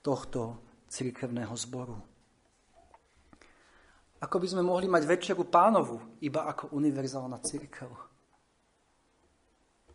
[0.03, 0.60] tohto
[0.91, 1.97] cirkevného zboru.
[4.23, 7.91] Ako by sme mohli mať večeru pánovu iba ako univerzálna církev.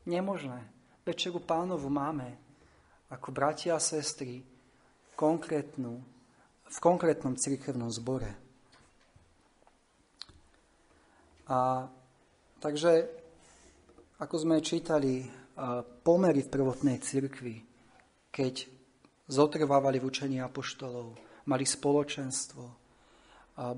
[0.09, 0.61] Nemožné.
[1.05, 2.37] Večeru pánovu máme
[3.09, 4.45] ako bratia a sestry
[5.17, 6.05] konkrétnu,
[6.69, 8.37] v konkrétnom církevnom zbore.
[11.49, 11.89] A
[12.61, 13.09] takže,
[14.19, 15.23] ako sme čítali,
[16.03, 17.63] pomery v prvotnej cirkvi,
[18.35, 18.67] keď
[19.31, 21.15] zotrvávali v učení apoštolov,
[21.47, 22.65] mali spoločenstvo,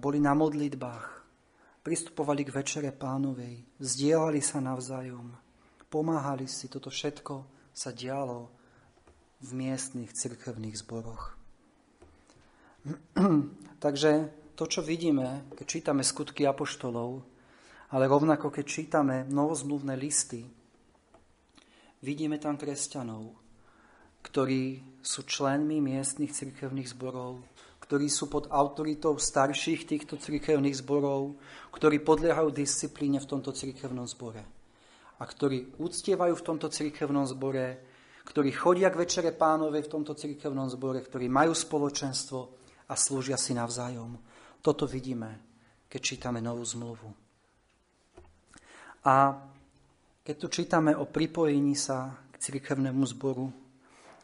[0.00, 1.06] boli na modlitbách,
[1.80, 5.32] pristupovali k večere pánovej, vzdielali sa navzájom,
[5.88, 8.52] pomáhali si, toto všetko sa dialo
[9.40, 11.36] v miestnych cirkevných zboroch.
[13.84, 14.10] Takže
[14.56, 17.24] to, čo vidíme, keď čítame skutky apoštolov,
[17.90, 20.46] ale rovnako keď čítame novozmluvné listy,
[22.02, 23.34] vidíme tam kresťanov,
[24.22, 27.42] ktorí sú členmi miestnych cirkevných zborov,
[27.82, 31.34] ktorí sú pod autoritou starších týchto cirkevných zborov,
[31.74, 34.46] ktorí podliehajú disciplíne v tomto cirkevnom zbore
[35.20, 37.82] a ktorí uctievajú v tomto cirkevnom zbore,
[38.24, 42.38] ktorí chodia k večere pánovej v tomto cirkevnom zbore, ktorí majú spoločenstvo
[42.88, 44.16] a slúžia si navzájom.
[44.64, 45.42] Toto vidíme,
[45.90, 47.19] keď čítame novú zmluvu.
[49.06, 49.40] A
[50.20, 53.48] keď tu čítame o pripojení sa k cirkevnému zboru,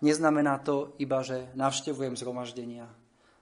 [0.05, 2.85] neznamená to iba, že navštevujem zhromaždenia,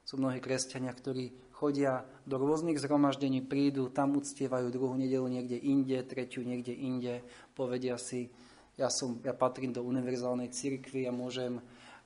[0.07, 5.97] sú mnohí kresťania, ktorí chodia do rôznych zhromaždení, prídu, tam uctievajú druhú nedelu niekde inde,
[6.07, 7.25] tretiu niekde inde,
[7.57, 8.31] povedia si,
[8.77, 11.59] ja, som, ja patrím do univerzálnej cirkvi a môžem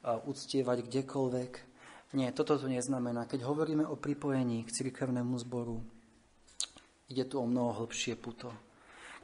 [0.04, 1.52] uctievať kdekoľvek.
[2.16, 3.28] Nie, toto to neznamená.
[3.28, 5.84] Keď hovoríme o pripojení k cirkevnému zboru,
[7.12, 8.48] ide tu o mnoho hĺbšie puto.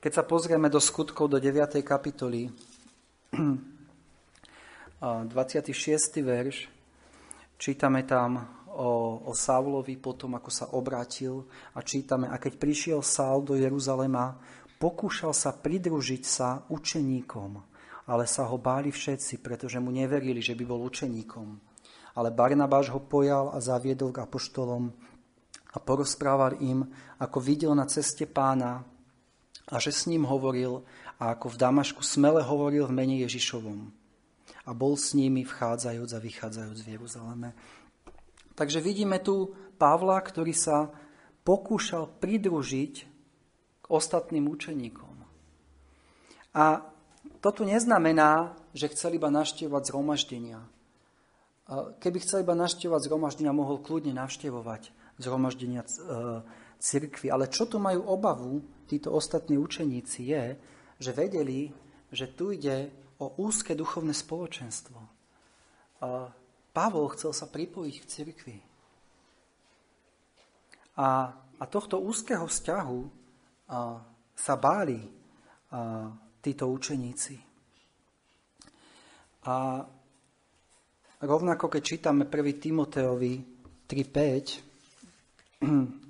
[0.05, 1.81] Keď sa pozrieme do skutkov do 9.
[1.81, 2.53] kapitoly,
[5.01, 5.73] 26.
[6.21, 6.69] verš,
[7.57, 8.37] čítame tam
[8.69, 14.37] o, o Saulovi potom, ako sa obrátil a čítame, a keď prišiel Saul do Jeruzalema,
[14.77, 17.51] pokúšal sa pridružiť sa učeníkom,
[18.05, 21.49] ale sa ho báli všetci, pretože mu neverili, že by bol učeníkom.
[22.21, 24.85] Ale Barnabáš ho pojal a zaviedol k apoštolom
[25.73, 26.85] a porozprával im,
[27.17, 28.93] ako videl na ceste pána
[29.69, 30.85] a že s ním hovoril
[31.17, 33.81] a ako v Damašku smele hovoril v mene Ježišovom.
[34.65, 37.49] A bol s nimi vchádzajúc a vychádzajúc v Jeruzaleme.
[38.55, 40.89] Takže vidíme tu Pavla, ktorý sa
[41.45, 42.95] pokúšal pridružiť
[43.85, 45.15] k ostatným učeníkom.
[46.55, 46.65] A
[47.41, 50.61] to neznamená, že chcel iba naštevovať zhromaždenia.
[52.01, 55.89] Keby chcel iba naštevovať zhromaždenia, mohol kľudne navštevovať zhromaždenia e,
[56.81, 57.29] cirkvi.
[57.29, 60.57] Ale čo tu majú obavu títo ostatní učeníci je,
[61.01, 61.73] že vedeli,
[62.13, 64.99] že tu ide o úzke duchovné spoločenstvo.
[66.75, 68.59] Pavol chcel sa pripojiť k cirkvi.
[70.95, 73.11] A, a tohto úzkeho vzťahu a,
[74.35, 75.07] sa báli a,
[76.39, 77.39] títo učeníci.
[79.47, 79.87] A
[81.23, 82.63] rovnako keď čítame 1.
[82.63, 83.45] Timoteovi
[83.87, 86.04] 3.5,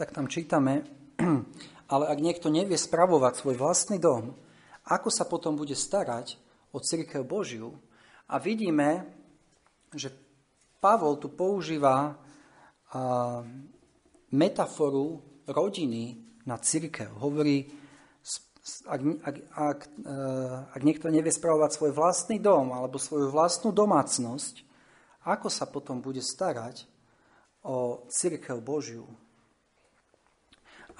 [0.00, 0.80] tak tam čítame,
[1.92, 4.32] ale ak niekto nevie spravovať svoj vlastný dom,
[4.88, 6.40] ako sa potom bude starať
[6.72, 7.76] o církev Božiu?
[8.32, 9.04] A vidíme,
[9.92, 10.08] že
[10.80, 12.16] Pavol tu používa
[14.32, 16.16] metaforu rodiny
[16.48, 17.12] na církev.
[17.20, 17.68] Hovorí,
[18.88, 20.16] ak, ak, ak, e,
[20.72, 24.64] ak niekto nevie spravovať svoj vlastný dom alebo svoju vlastnú domácnosť,
[25.28, 26.88] ako sa potom bude starať
[27.60, 29.04] o církev Božiu?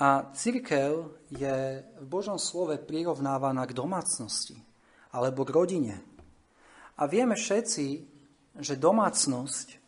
[0.01, 4.57] A církev je v Božom slove prirovnávaná k domácnosti.
[5.11, 5.95] alebo k rodine.
[6.95, 7.87] A vieme všetci,
[8.63, 9.81] že domácnosť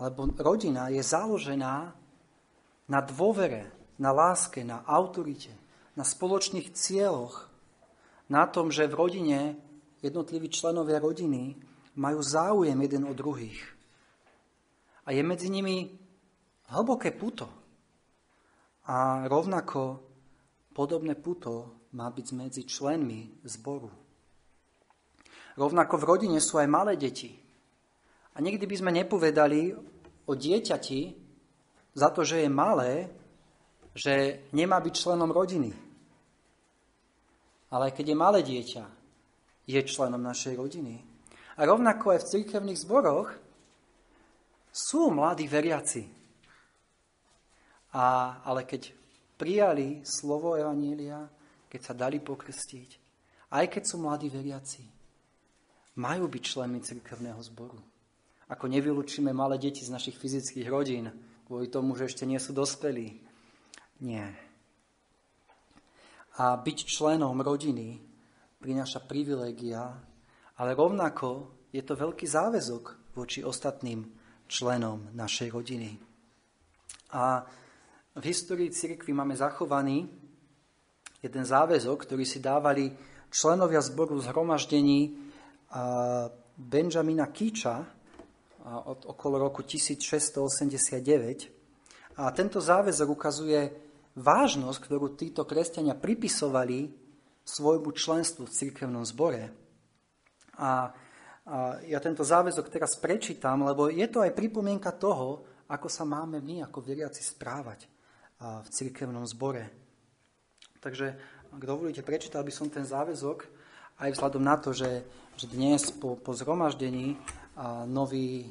[0.00, 1.92] alebo rodina je založená
[2.88, 3.68] na dôvere,
[4.00, 5.52] na láske, na autorite,
[5.92, 7.52] na spoločných cieľoch,
[8.32, 9.40] na tom, že v rodine
[10.00, 11.60] jednotliví členovia rodiny
[12.00, 13.60] majú záujem jeden o druhých.
[15.04, 16.00] A je medzi nimi
[16.72, 17.59] hlboké puto.
[18.90, 20.02] A rovnako
[20.74, 23.86] podobné puto má byť medzi členmi zboru.
[25.54, 27.30] Rovnako v rodine sú aj malé deti.
[28.34, 29.74] A nikdy by sme nepovedali
[30.26, 31.00] o dieťati
[31.94, 33.06] za to, že je malé,
[33.94, 35.70] že nemá byť členom rodiny.
[37.70, 38.84] Ale keď je malé dieťa,
[39.70, 40.98] je členom našej rodiny.
[41.58, 43.30] A rovnako aj v cirkevných zboroch
[44.74, 46.19] sú mladí veriaci.
[47.90, 48.94] A, ale keď
[49.34, 51.26] prijali slovo Evanília,
[51.66, 52.90] keď sa dali pokrstiť,
[53.50, 54.82] aj keď sú mladí veriaci,
[55.98, 57.78] majú byť členmi cirkevného zboru.
[58.50, 61.10] Ako nevylúčime malé deti z našich fyzických rodín,
[61.46, 63.18] kvôli tomu, že ešte nie sú dospelí.
[64.02, 64.26] Nie.
[66.38, 67.98] A byť členom rodiny
[68.62, 69.98] prináša privilégia,
[70.58, 74.06] ale rovnako je to veľký záväzok voči ostatným
[74.50, 75.90] členom našej rodiny.
[77.14, 77.42] A
[78.20, 80.04] v histórii cirkvi máme zachovaný
[81.24, 82.92] jeden záväzok, ktorý si dávali
[83.32, 85.16] členovia zboru zhromaždení
[86.60, 87.80] Benjamina Kíča,
[88.60, 92.20] od okolo roku 1689.
[92.20, 93.72] A tento záväzok ukazuje
[94.20, 96.92] vážnosť, ktorú títo kresťania pripisovali
[97.40, 99.48] svojmu členstvu v cirkevnom zbore.
[100.60, 100.68] A, a
[101.88, 105.40] ja tento záväzok teraz prečítam, lebo je to aj pripomienka toho,
[105.72, 107.99] ako sa máme my ako veriaci správať
[108.40, 109.68] v cirkevnom zbore.
[110.80, 111.12] Takže,
[111.52, 113.44] ak dovolíte, prečítal by som ten záväzok
[114.00, 115.04] aj vzhľadom na to, že,
[115.36, 117.20] že dnes po, po zhromaždení
[117.84, 118.48] noví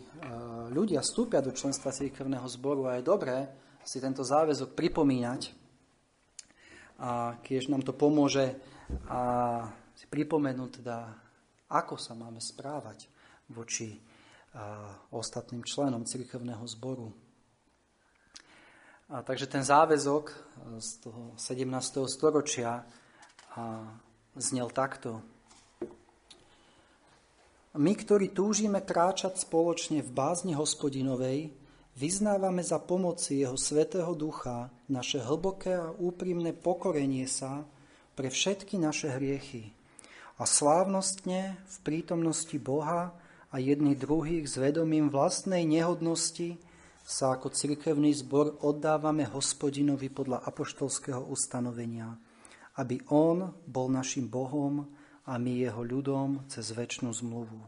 [0.70, 3.50] ľudia vstúpia do členstva cirkevného zboru a je dobré
[3.82, 5.42] si tento záväzok pripomínať,
[7.00, 8.60] a keď nám to pomôže
[9.10, 9.22] a
[9.96, 10.98] si pripomenúť teda,
[11.72, 13.08] ako sa máme správať
[13.50, 13.98] voči
[15.10, 17.10] ostatným členom cirkevného zboru.
[19.10, 20.30] A takže ten záväzok
[20.78, 22.06] z toho 17.
[22.06, 22.86] storočia
[23.58, 23.82] a
[24.38, 25.26] znel takto.
[27.74, 31.50] My, ktorí túžime kráčať spoločne v bázni hospodinovej,
[31.98, 37.66] vyznávame za pomoci Jeho Svetého Ducha naše hlboké a úprimné pokorenie sa
[38.14, 39.74] pre všetky naše hriechy
[40.38, 43.18] a slávnostne v prítomnosti Boha
[43.50, 46.62] a jedný druhých s vedomím vlastnej nehodnosti
[47.10, 52.14] sa ako cirkevný zbor oddávame hospodinovi podľa apoštolského ustanovenia,
[52.78, 54.86] aby On bol našim Bohom,
[55.30, 57.62] a my jeho ľudom cez väčšinu zmluvu.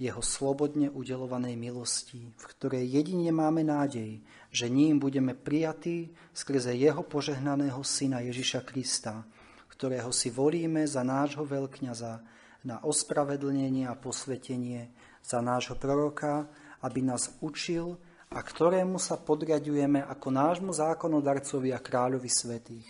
[0.00, 7.04] Jeho slobodne udelovanej milosti, v ktorej jedine máme nádej, že ním budeme prijatí skrze jeho
[7.04, 9.28] požehnaného syna Ježiša Krista,
[9.68, 12.24] ktorého si volíme za nášho veľkňaza
[12.64, 14.88] na ospravedlnenie a posvetenie,
[15.20, 16.48] za nášho proroka,
[16.82, 18.00] aby nás učil
[18.32, 22.88] a ktorému sa podriadujeme ako nášmu zákonodarcovi a kráľovi svetých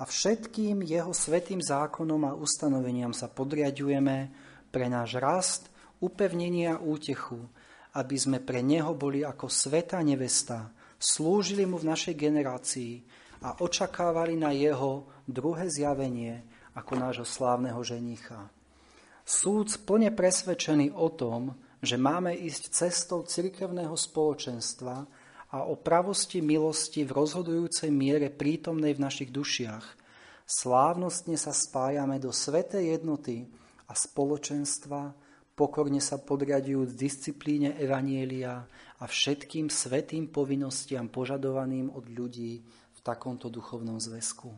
[0.00, 4.32] a všetkým jeho svetým zákonom a ustanoveniam sa podriadujeme
[4.74, 5.62] pre náš rast,
[6.02, 7.38] upevnenie a útechu,
[7.94, 12.92] aby sme pre neho boli ako sveta nevesta, slúžili mu v našej generácii
[13.46, 16.42] a očakávali na jeho druhé zjavenie
[16.74, 18.50] ako nášho slávneho ženicha.
[19.22, 25.06] Súd plne presvedčený o tom, že máme ísť cestou cirkevného spoločenstva,
[25.54, 29.86] a o pravosti milosti v rozhodujúcej miere prítomnej v našich dušiach.
[30.42, 33.46] Slávnostne sa spájame do svetej jednoty
[33.86, 35.14] a spoločenstva,
[35.54, 38.66] pokorne sa podriadujúc disciplíne Evanielia
[38.98, 44.50] a všetkým svetým povinnostiam požadovaným od ľudí v takomto duchovnom zväzku.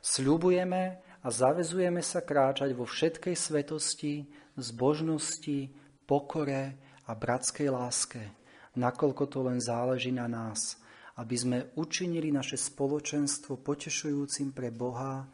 [0.00, 4.24] Sľubujeme a zavezujeme sa kráčať vo všetkej svetosti,
[4.56, 5.68] zbožnosti,
[6.10, 6.74] pokore
[7.06, 8.22] a bratskej láske–
[8.78, 10.78] nakoľko to len záleží na nás,
[11.18, 15.26] aby sme učinili naše spoločenstvo potešujúcim pre Boha,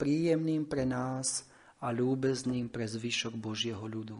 [0.00, 1.44] príjemným pre nás
[1.84, 4.18] a ľúbezným pre zvyšok Božieho ľudu.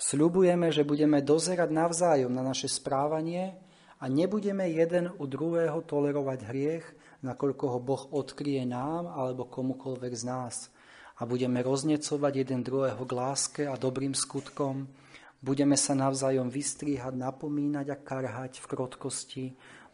[0.00, 3.52] Sľubujeme, že budeme dozerať navzájom na naše správanie
[4.00, 6.86] a nebudeme jeden u druhého tolerovať hriech,
[7.20, 10.72] nakoľko ho Boh odkrie nám alebo komukolvek z nás.
[11.20, 14.88] A budeme roznecovať jeden druhého k láske a dobrým skutkom,
[15.40, 19.44] Budeme sa navzájom vystríhať, napomínať a karhať v krotkosti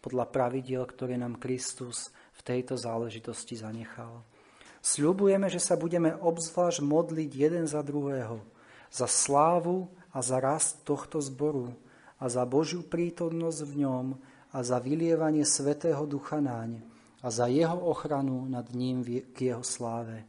[0.02, 4.26] podľa pravidiel, ktoré nám Kristus v tejto záležitosti zanechal.
[4.82, 8.42] Sľubujeme, že sa budeme obzvlášť modliť jeden za druhého,
[8.90, 11.74] za slávu a za rast tohto zboru
[12.18, 14.06] a za Božiu prítomnosť v ňom
[14.50, 16.82] a za vylievanie Svetého Ducha náň
[17.22, 20.26] a za jeho ochranu nad ním k jeho sláve.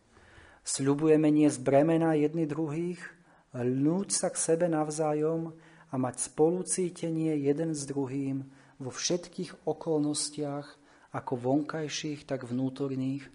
[0.61, 3.16] Sľubujeme nie bremena jedny druhých,
[3.55, 5.55] lnúť sa k sebe navzájom
[5.91, 8.43] a mať spolucítenie jeden s druhým
[8.77, 10.67] vo všetkých okolnostiach,
[11.15, 13.25] ako vonkajších, tak vnútorných,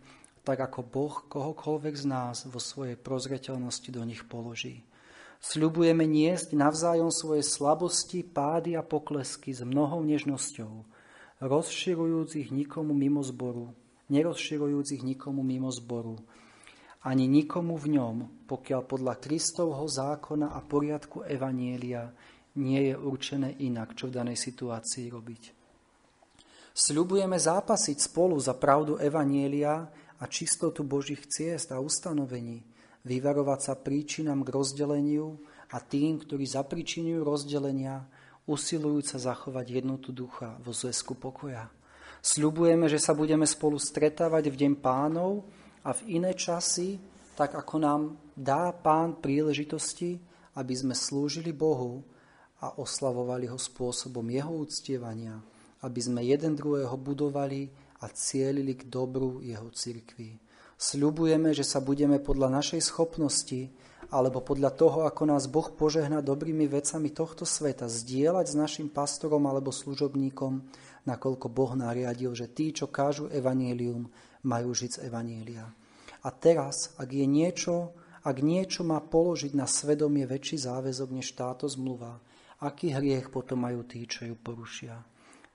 [0.42, 4.84] tak ako Boh kohokoľvek z nás vo svojej prozreteľnosti do nich položí.
[5.42, 10.86] Sľubujeme niesť navzájom svoje slabosti, pády a poklesky s mnohou nežnosťou,
[11.42, 13.74] rozširujúc ich nikomu mimo zboru,
[14.06, 16.22] nerozširujúc ich nikomu mimo zboru,
[17.03, 22.14] ani nikomu v ňom, pokiaľ podľa Kristovho zákona a poriadku Evanielia
[22.62, 25.42] nie je určené inak, čo v danej situácii robiť.
[26.72, 32.62] Sľubujeme zápasiť spolu za pravdu Evanielia a čistotu Božích ciest a ustanovení,
[33.03, 35.36] vyvarovať sa príčinám k rozdeleniu
[35.74, 38.07] a tým, ktorí zapričinujú rozdelenia,
[38.46, 41.66] usilujúc sa zachovať jednotu ducha vo zväzku pokoja.
[42.22, 45.42] Sľubujeme, že sa budeme spolu stretávať v deň pánov
[45.83, 46.99] a v iné časy,
[47.35, 48.01] tak ako nám
[48.37, 50.20] dá pán príležitosti,
[50.55, 52.05] aby sme slúžili Bohu
[52.62, 55.41] a oslavovali ho spôsobom jeho uctievania,
[55.83, 57.66] aby sme jeden druhého budovali
[58.03, 60.39] a cielili k dobru jeho cirkvi.
[60.78, 63.70] Sľubujeme, že sa budeme podľa našej schopnosti
[64.12, 69.41] alebo podľa toho, ako nás Boh požehná dobrými vecami tohto sveta, zdieľať s našim pastorom
[69.49, 70.61] alebo služobníkom,
[71.09, 74.12] nakoľko Boh nariadil, že tí, čo kážu evanielium,
[74.47, 75.66] majú žiť z evanielia.
[76.22, 81.66] A teraz, ak je niečo, ak niečo má položiť na svedomie väčší záväzok než táto
[81.66, 82.22] zmluva,
[82.62, 85.03] aký hriech potom majú tí, čo ju porušia.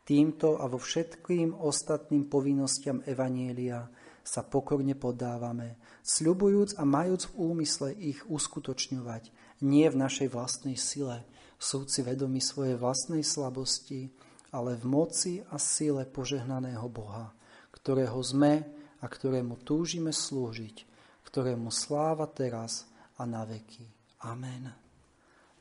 [0.03, 3.87] Týmto a vo všetkým ostatným povinnostiam Evanielia
[4.23, 9.31] sa pokorne podávame, sľubujúc a majúc v úmysle ich uskutočňovať,
[9.63, 11.23] nie v našej vlastnej sile,
[11.55, 14.11] súci vedomi svojej vlastnej slabosti,
[14.51, 17.31] ale v moci a sile požehnaného Boha,
[17.71, 20.85] ktorého sme a ktorému túžime slúžiť,
[21.27, 23.85] ktorému sláva teraz a na veky.
[24.25, 24.73] Amen.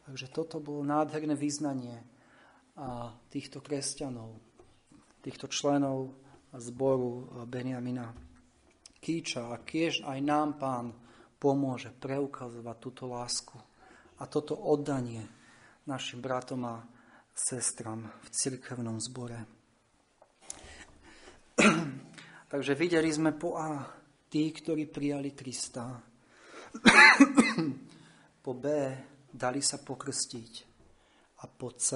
[0.06, 1.98] Takže toto bolo nádherné význanie
[3.28, 4.38] týchto kresťanov,
[5.20, 6.14] týchto členov
[6.54, 8.14] zboru Benjamina.
[8.96, 10.86] Kýča a kiež aj nám Pán
[11.36, 13.58] pomôže preukazovať túto lásku
[14.16, 15.26] a toto oddanie
[15.84, 16.82] našim bratom a
[17.36, 19.44] sestram v cirkevnom zbore.
[22.46, 23.82] Takže videli sme po A
[24.30, 25.98] tí, ktorí prijali Krista.
[28.44, 28.64] po B
[29.26, 30.52] dali sa pokrstiť
[31.42, 31.88] a po C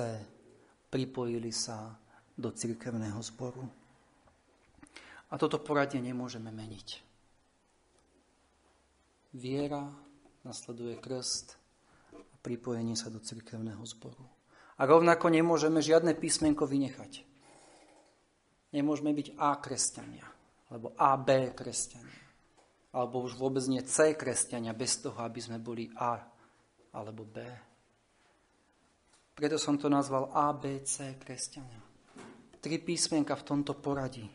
[0.91, 1.95] pripojili sa
[2.35, 3.63] do cirkevného zboru.
[5.31, 6.89] A toto poradie nemôžeme meniť.
[9.39, 9.87] Viera
[10.43, 11.55] nasleduje krst
[12.11, 14.27] a pripojenie sa do cirkevného zboru.
[14.81, 17.23] A rovnako nemôžeme žiadne písmenko vynechať.
[18.75, 20.27] Nemôžeme byť A kresťania,
[20.71, 22.23] alebo AB kresťania,
[22.95, 26.19] alebo už vôbec nie C kresťania, bez toho, aby sme boli A
[26.95, 27.43] alebo B.
[29.35, 31.81] Preto som to nazval ABC kresťania.
[32.61, 34.29] Tri písmenka v tomto poradí.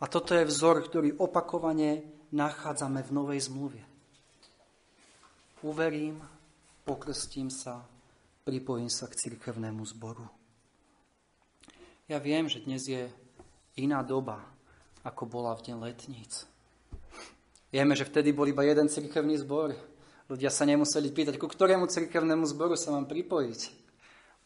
[0.00, 3.82] A toto je vzor, ktorý opakovane nachádzame v Novej zmluve.
[5.64, 6.20] Uverím,
[6.84, 7.84] pokrstím sa,
[8.44, 10.24] pripojím sa k cirkevnému zboru.
[12.06, 13.10] Ja viem, že dnes je
[13.76, 14.40] iná doba,
[15.06, 16.50] ako bola v deň letníc.
[17.70, 19.70] Vieme, že vtedy bol iba jeden cirkevný zbor.
[20.26, 23.60] Ľudia sa nemuseli pýtať, ku ktorému cirkevnému zboru sa mám pripojiť.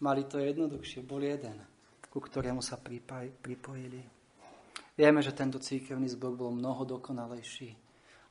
[0.05, 1.57] Mali to jednoduchšie, bol jeden,
[2.13, 4.05] ku ktorému sa pripojili.
[5.01, 7.73] Vieme, že tento církevný zbor bol mnoho dokonalejší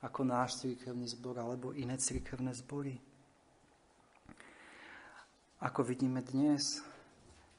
[0.05, 2.95] ako náš církevný zbor alebo iné církevné zbory.
[5.59, 6.79] Ako vidíme dnes,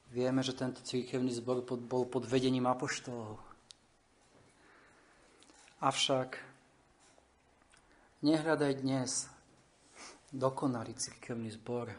[0.09, 3.50] vieme, že tento církevný zbor bol pod vedením apoštolov.
[5.81, 6.37] Avšak
[8.21, 9.27] nehľadaj dnes
[10.33, 11.91] dokonalý církevný zbor,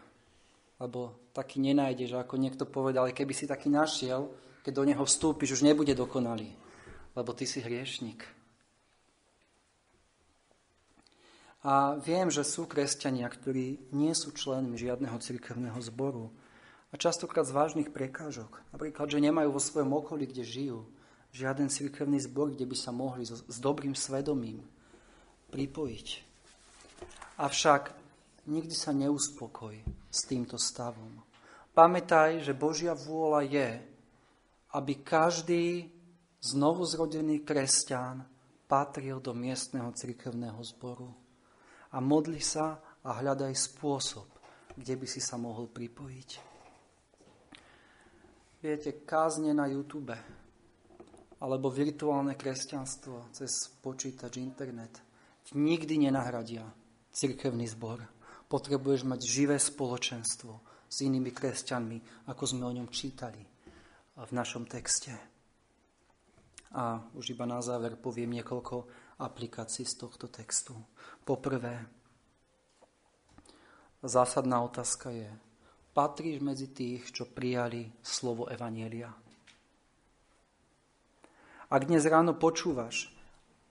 [0.78, 4.30] lebo taký nenájdeš, ako niekto povedal, keby si taký našiel,
[4.62, 6.62] keď do neho vstúpiš, už nebude dokonalý
[7.16, 8.24] lebo ty si hriešnik.
[11.62, 16.34] A viem, že sú kresťania, ktorí nie sú členmi žiadneho cirkevného zboru
[16.90, 18.66] a častokrát z vážnych prekážok.
[18.74, 20.90] Napríklad, že nemajú vo svojom okolí, kde žijú,
[21.32, 24.64] žiaden cirkevný zbor, kde by sa mohli s, s dobrým svedomím
[25.52, 26.08] pripojiť.
[27.40, 27.84] Avšak
[28.48, 29.76] nikdy sa neuspokoj
[30.12, 31.24] s týmto stavom.
[31.72, 33.70] Pamätaj, že Božia vôľa je,
[34.76, 35.88] aby každý
[36.44, 38.28] znovu zrodený kresťan
[38.68, 41.12] patril do miestneho cirkevného zboru.
[41.92, 44.28] A modli sa a hľadaj spôsob,
[44.76, 46.30] kde by si sa mohol pripojiť.
[48.62, 50.14] Viete, kázne na YouTube
[51.42, 55.02] alebo virtuálne kresťanstvo cez počítač, internet
[55.58, 56.64] nikdy nenahradia
[57.12, 58.00] cirkevný zbor.
[58.48, 60.60] Potrebuješ mať živé spoločenstvo
[60.92, 63.40] s inými kresťanmi, ako sme o ňom čítali
[64.16, 65.16] v našom texte.
[66.72, 68.88] A už iba na záver poviem niekoľko
[69.20, 70.76] aplikácií z tohto textu.
[71.24, 71.84] Poprvé,
[74.04, 75.32] zásadná otázka je,
[75.92, 79.12] patríš medzi tých, čo prijali slovo Evanielia?
[81.72, 83.08] Ak dnes ráno počúvaš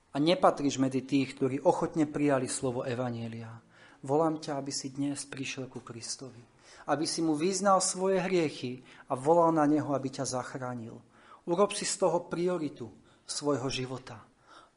[0.08, 3.60] a nepatríš medzi tých, ktorí ochotne prijali slovo Evanielia,
[4.00, 6.40] volám ťa, aby si dnes prišiel ku Kristovi.
[6.88, 8.80] Aby si mu vyznal svoje hriechy
[9.12, 10.96] a volal na neho, aby ťa zachránil.
[11.44, 12.88] Urob si z toho prioritu
[13.28, 14.16] svojho života.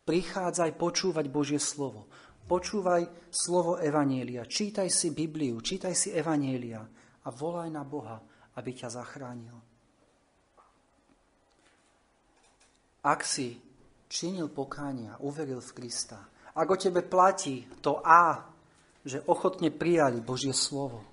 [0.03, 2.11] Prichádzaj počúvať Božie slovo.
[2.51, 4.43] Počúvaj slovo Evanielia.
[4.43, 6.83] Čítaj si Bibliu, čítaj si Evanielia
[7.23, 8.19] a volaj na Boha,
[8.59, 9.72] aby ťa zachránil.
[13.03, 13.59] Ak si
[14.07, 16.23] činil pokánia, uveril v Krista,
[16.55, 18.47] ak o tebe platí to A,
[19.03, 21.03] že ochotne prijali Božie slovo,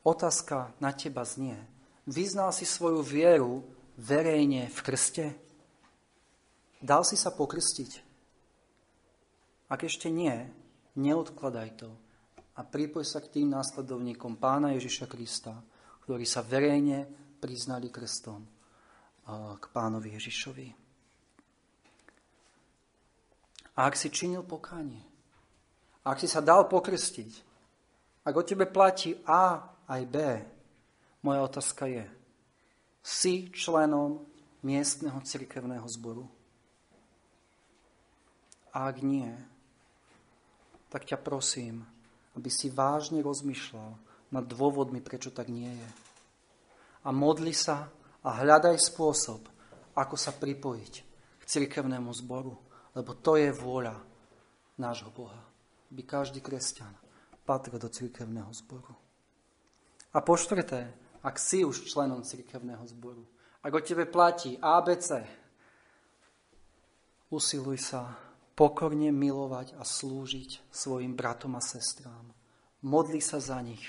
[0.00, 1.60] otázka na teba znie.
[2.08, 3.66] Vyznal si svoju vieru
[3.98, 5.26] verejne v krste?
[6.78, 8.06] Dal si sa pokrstiť?
[9.66, 10.46] Ak ešte nie,
[10.94, 11.90] neodkladaj to
[12.54, 15.58] a pripoj sa k tým následovníkom pána Ježiša Krista,
[16.06, 17.10] ktorí sa verejne
[17.42, 18.55] priznali krstom
[19.58, 20.68] k pánovi Ježišovi.
[23.76, 25.02] A ak si činil pokánie,
[26.06, 27.32] ak si sa dal pokrstiť,
[28.22, 30.16] ak o tebe platí A aj B,
[31.26, 32.06] moja otázka je,
[33.02, 34.22] si členom
[34.62, 36.26] miestneho cirkevného zboru?
[38.70, 39.30] A ak nie,
[40.86, 41.82] tak ťa prosím,
[42.38, 43.98] aby si vážne rozmýšľal
[44.30, 45.90] nad dôvodmi, prečo tak nie je.
[47.06, 47.90] A modli sa
[48.26, 49.46] a hľadaj spôsob,
[49.94, 50.94] ako sa pripojiť
[51.38, 52.58] k cirkevnému zboru,
[52.98, 53.94] lebo to je vôľa
[54.82, 55.46] nášho Boha,
[55.94, 56.90] aby každý kresťan
[57.46, 58.90] patril do cirkevného zboru.
[60.10, 60.90] A po štvrté,
[61.22, 63.22] ak si už členom cirkevného zboru,
[63.62, 65.22] ak o tebe platí ABC,
[67.30, 68.14] usiluj sa
[68.56, 72.32] pokorne milovať a slúžiť svojim bratom a sestrám.
[72.82, 73.82] Modli sa za nich.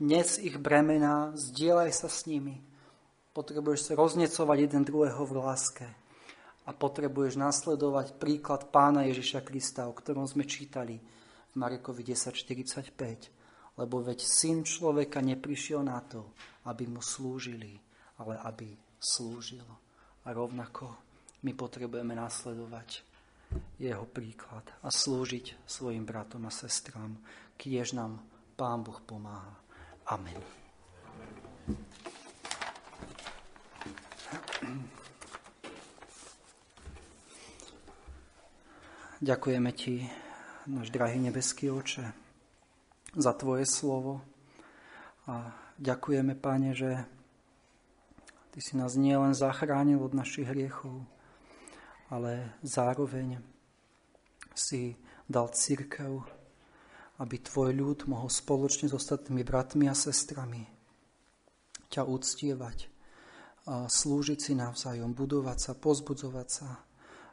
[0.00, 2.64] Nes ich bremená, zdieľaj sa s nimi.
[3.36, 5.84] Potrebuješ sa roznecovať jeden druhého v láske.
[6.64, 10.96] A potrebuješ nasledovať príklad pána Ježiša Krista, o ktorom sme čítali
[11.52, 13.76] v Marekovi 10.45.
[13.76, 16.32] Lebo veď syn človeka neprišiel na to,
[16.64, 17.76] aby mu slúžili,
[18.24, 19.68] ale aby slúžil.
[20.24, 20.96] A rovnako
[21.44, 23.04] my potrebujeme nasledovať
[23.76, 27.20] jeho príklad a slúžiť svojim bratom a sestrám,
[27.60, 28.18] kiež nám
[28.56, 29.60] Pán Boh pomáha.
[30.08, 30.40] Amen.
[39.16, 40.04] Ďakujeme Ti,
[40.68, 42.12] náš drahý nebeský oče,
[43.16, 44.20] za Tvoje slovo.
[45.26, 47.00] A ďakujeme, Pane, že
[48.52, 51.04] Ty si nás nielen zachránil od našich hriechov,
[52.08, 53.40] ale zároveň
[54.56, 54.96] si
[55.28, 56.24] dal církev,
[57.20, 60.64] aby tvoj ľud mohol spoločne s ostatnými bratmi a sestrami
[61.92, 62.88] ťa uctievať,
[63.66, 66.68] slúžiť si navzájom, budovať sa, pozbudzovať sa.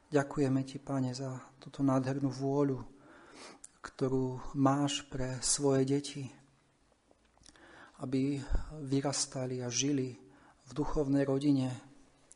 [0.09, 1.29] Ďakujeme ti, Pane, za
[1.61, 2.81] túto nádhernú vôľu,
[3.86, 6.23] ktorú máš pre svoje deti,
[8.01, 8.41] aby
[8.81, 10.17] vyrastali a žili
[10.65, 11.69] v duchovnej rodine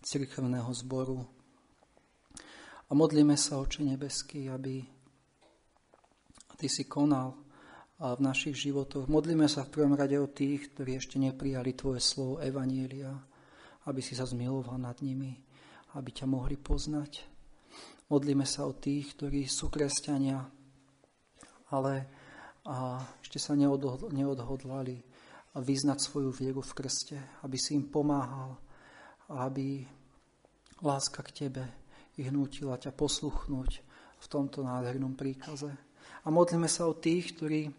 [0.05, 1.25] cirkevného zboru,
[2.87, 4.79] a modlíme sa, Oče nebeský, aby
[6.57, 7.35] Ty si konal
[7.99, 9.11] v našich životoch.
[9.11, 13.11] Modlíme sa v prvom rade o tých, ktorí ešte neprijali Tvoje slovo Evanielia,
[13.87, 15.33] aby si sa zmiloval nad nimi,
[15.95, 17.23] aby ťa mohli poznať.
[18.11, 20.43] Modlíme sa o tých, ktorí sú kresťania,
[21.71, 21.93] ale
[22.67, 24.99] a ešte sa neodhodlali
[25.55, 27.15] vyznať svoju vieru v krste,
[27.47, 28.59] aby si im pomáhal,
[29.31, 29.87] aby
[30.83, 31.63] láska k Tebe
[32.19, 33.71] ich nútila ťa posluchnúť
[34.19, 35.71] v tomto nádhernom príkaze.
[36.23, 37.71] A modlíme sa o tých, ktorí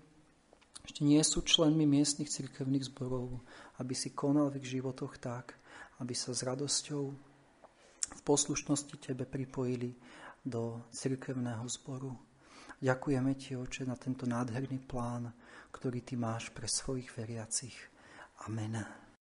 [0.89, 3.45] ešte nie sú členmi miestnych cirkevných zborov,
[3.77, 5.53] aby si konal v ich životoch tak,
[5.99, 7.05] aby sa s radosťou
[8.09, 9.95] v poslušnosti Tebe pripojili
[10.45, 12.15] do cirkevného zboru.
[12.79, 15.35] Ďakujeme Ti, Oče, na tento nádherný plán,
[15.75, 17.75] ktorý Ty máš pre svojich veriacich.
[18.47, 19.08] Amen.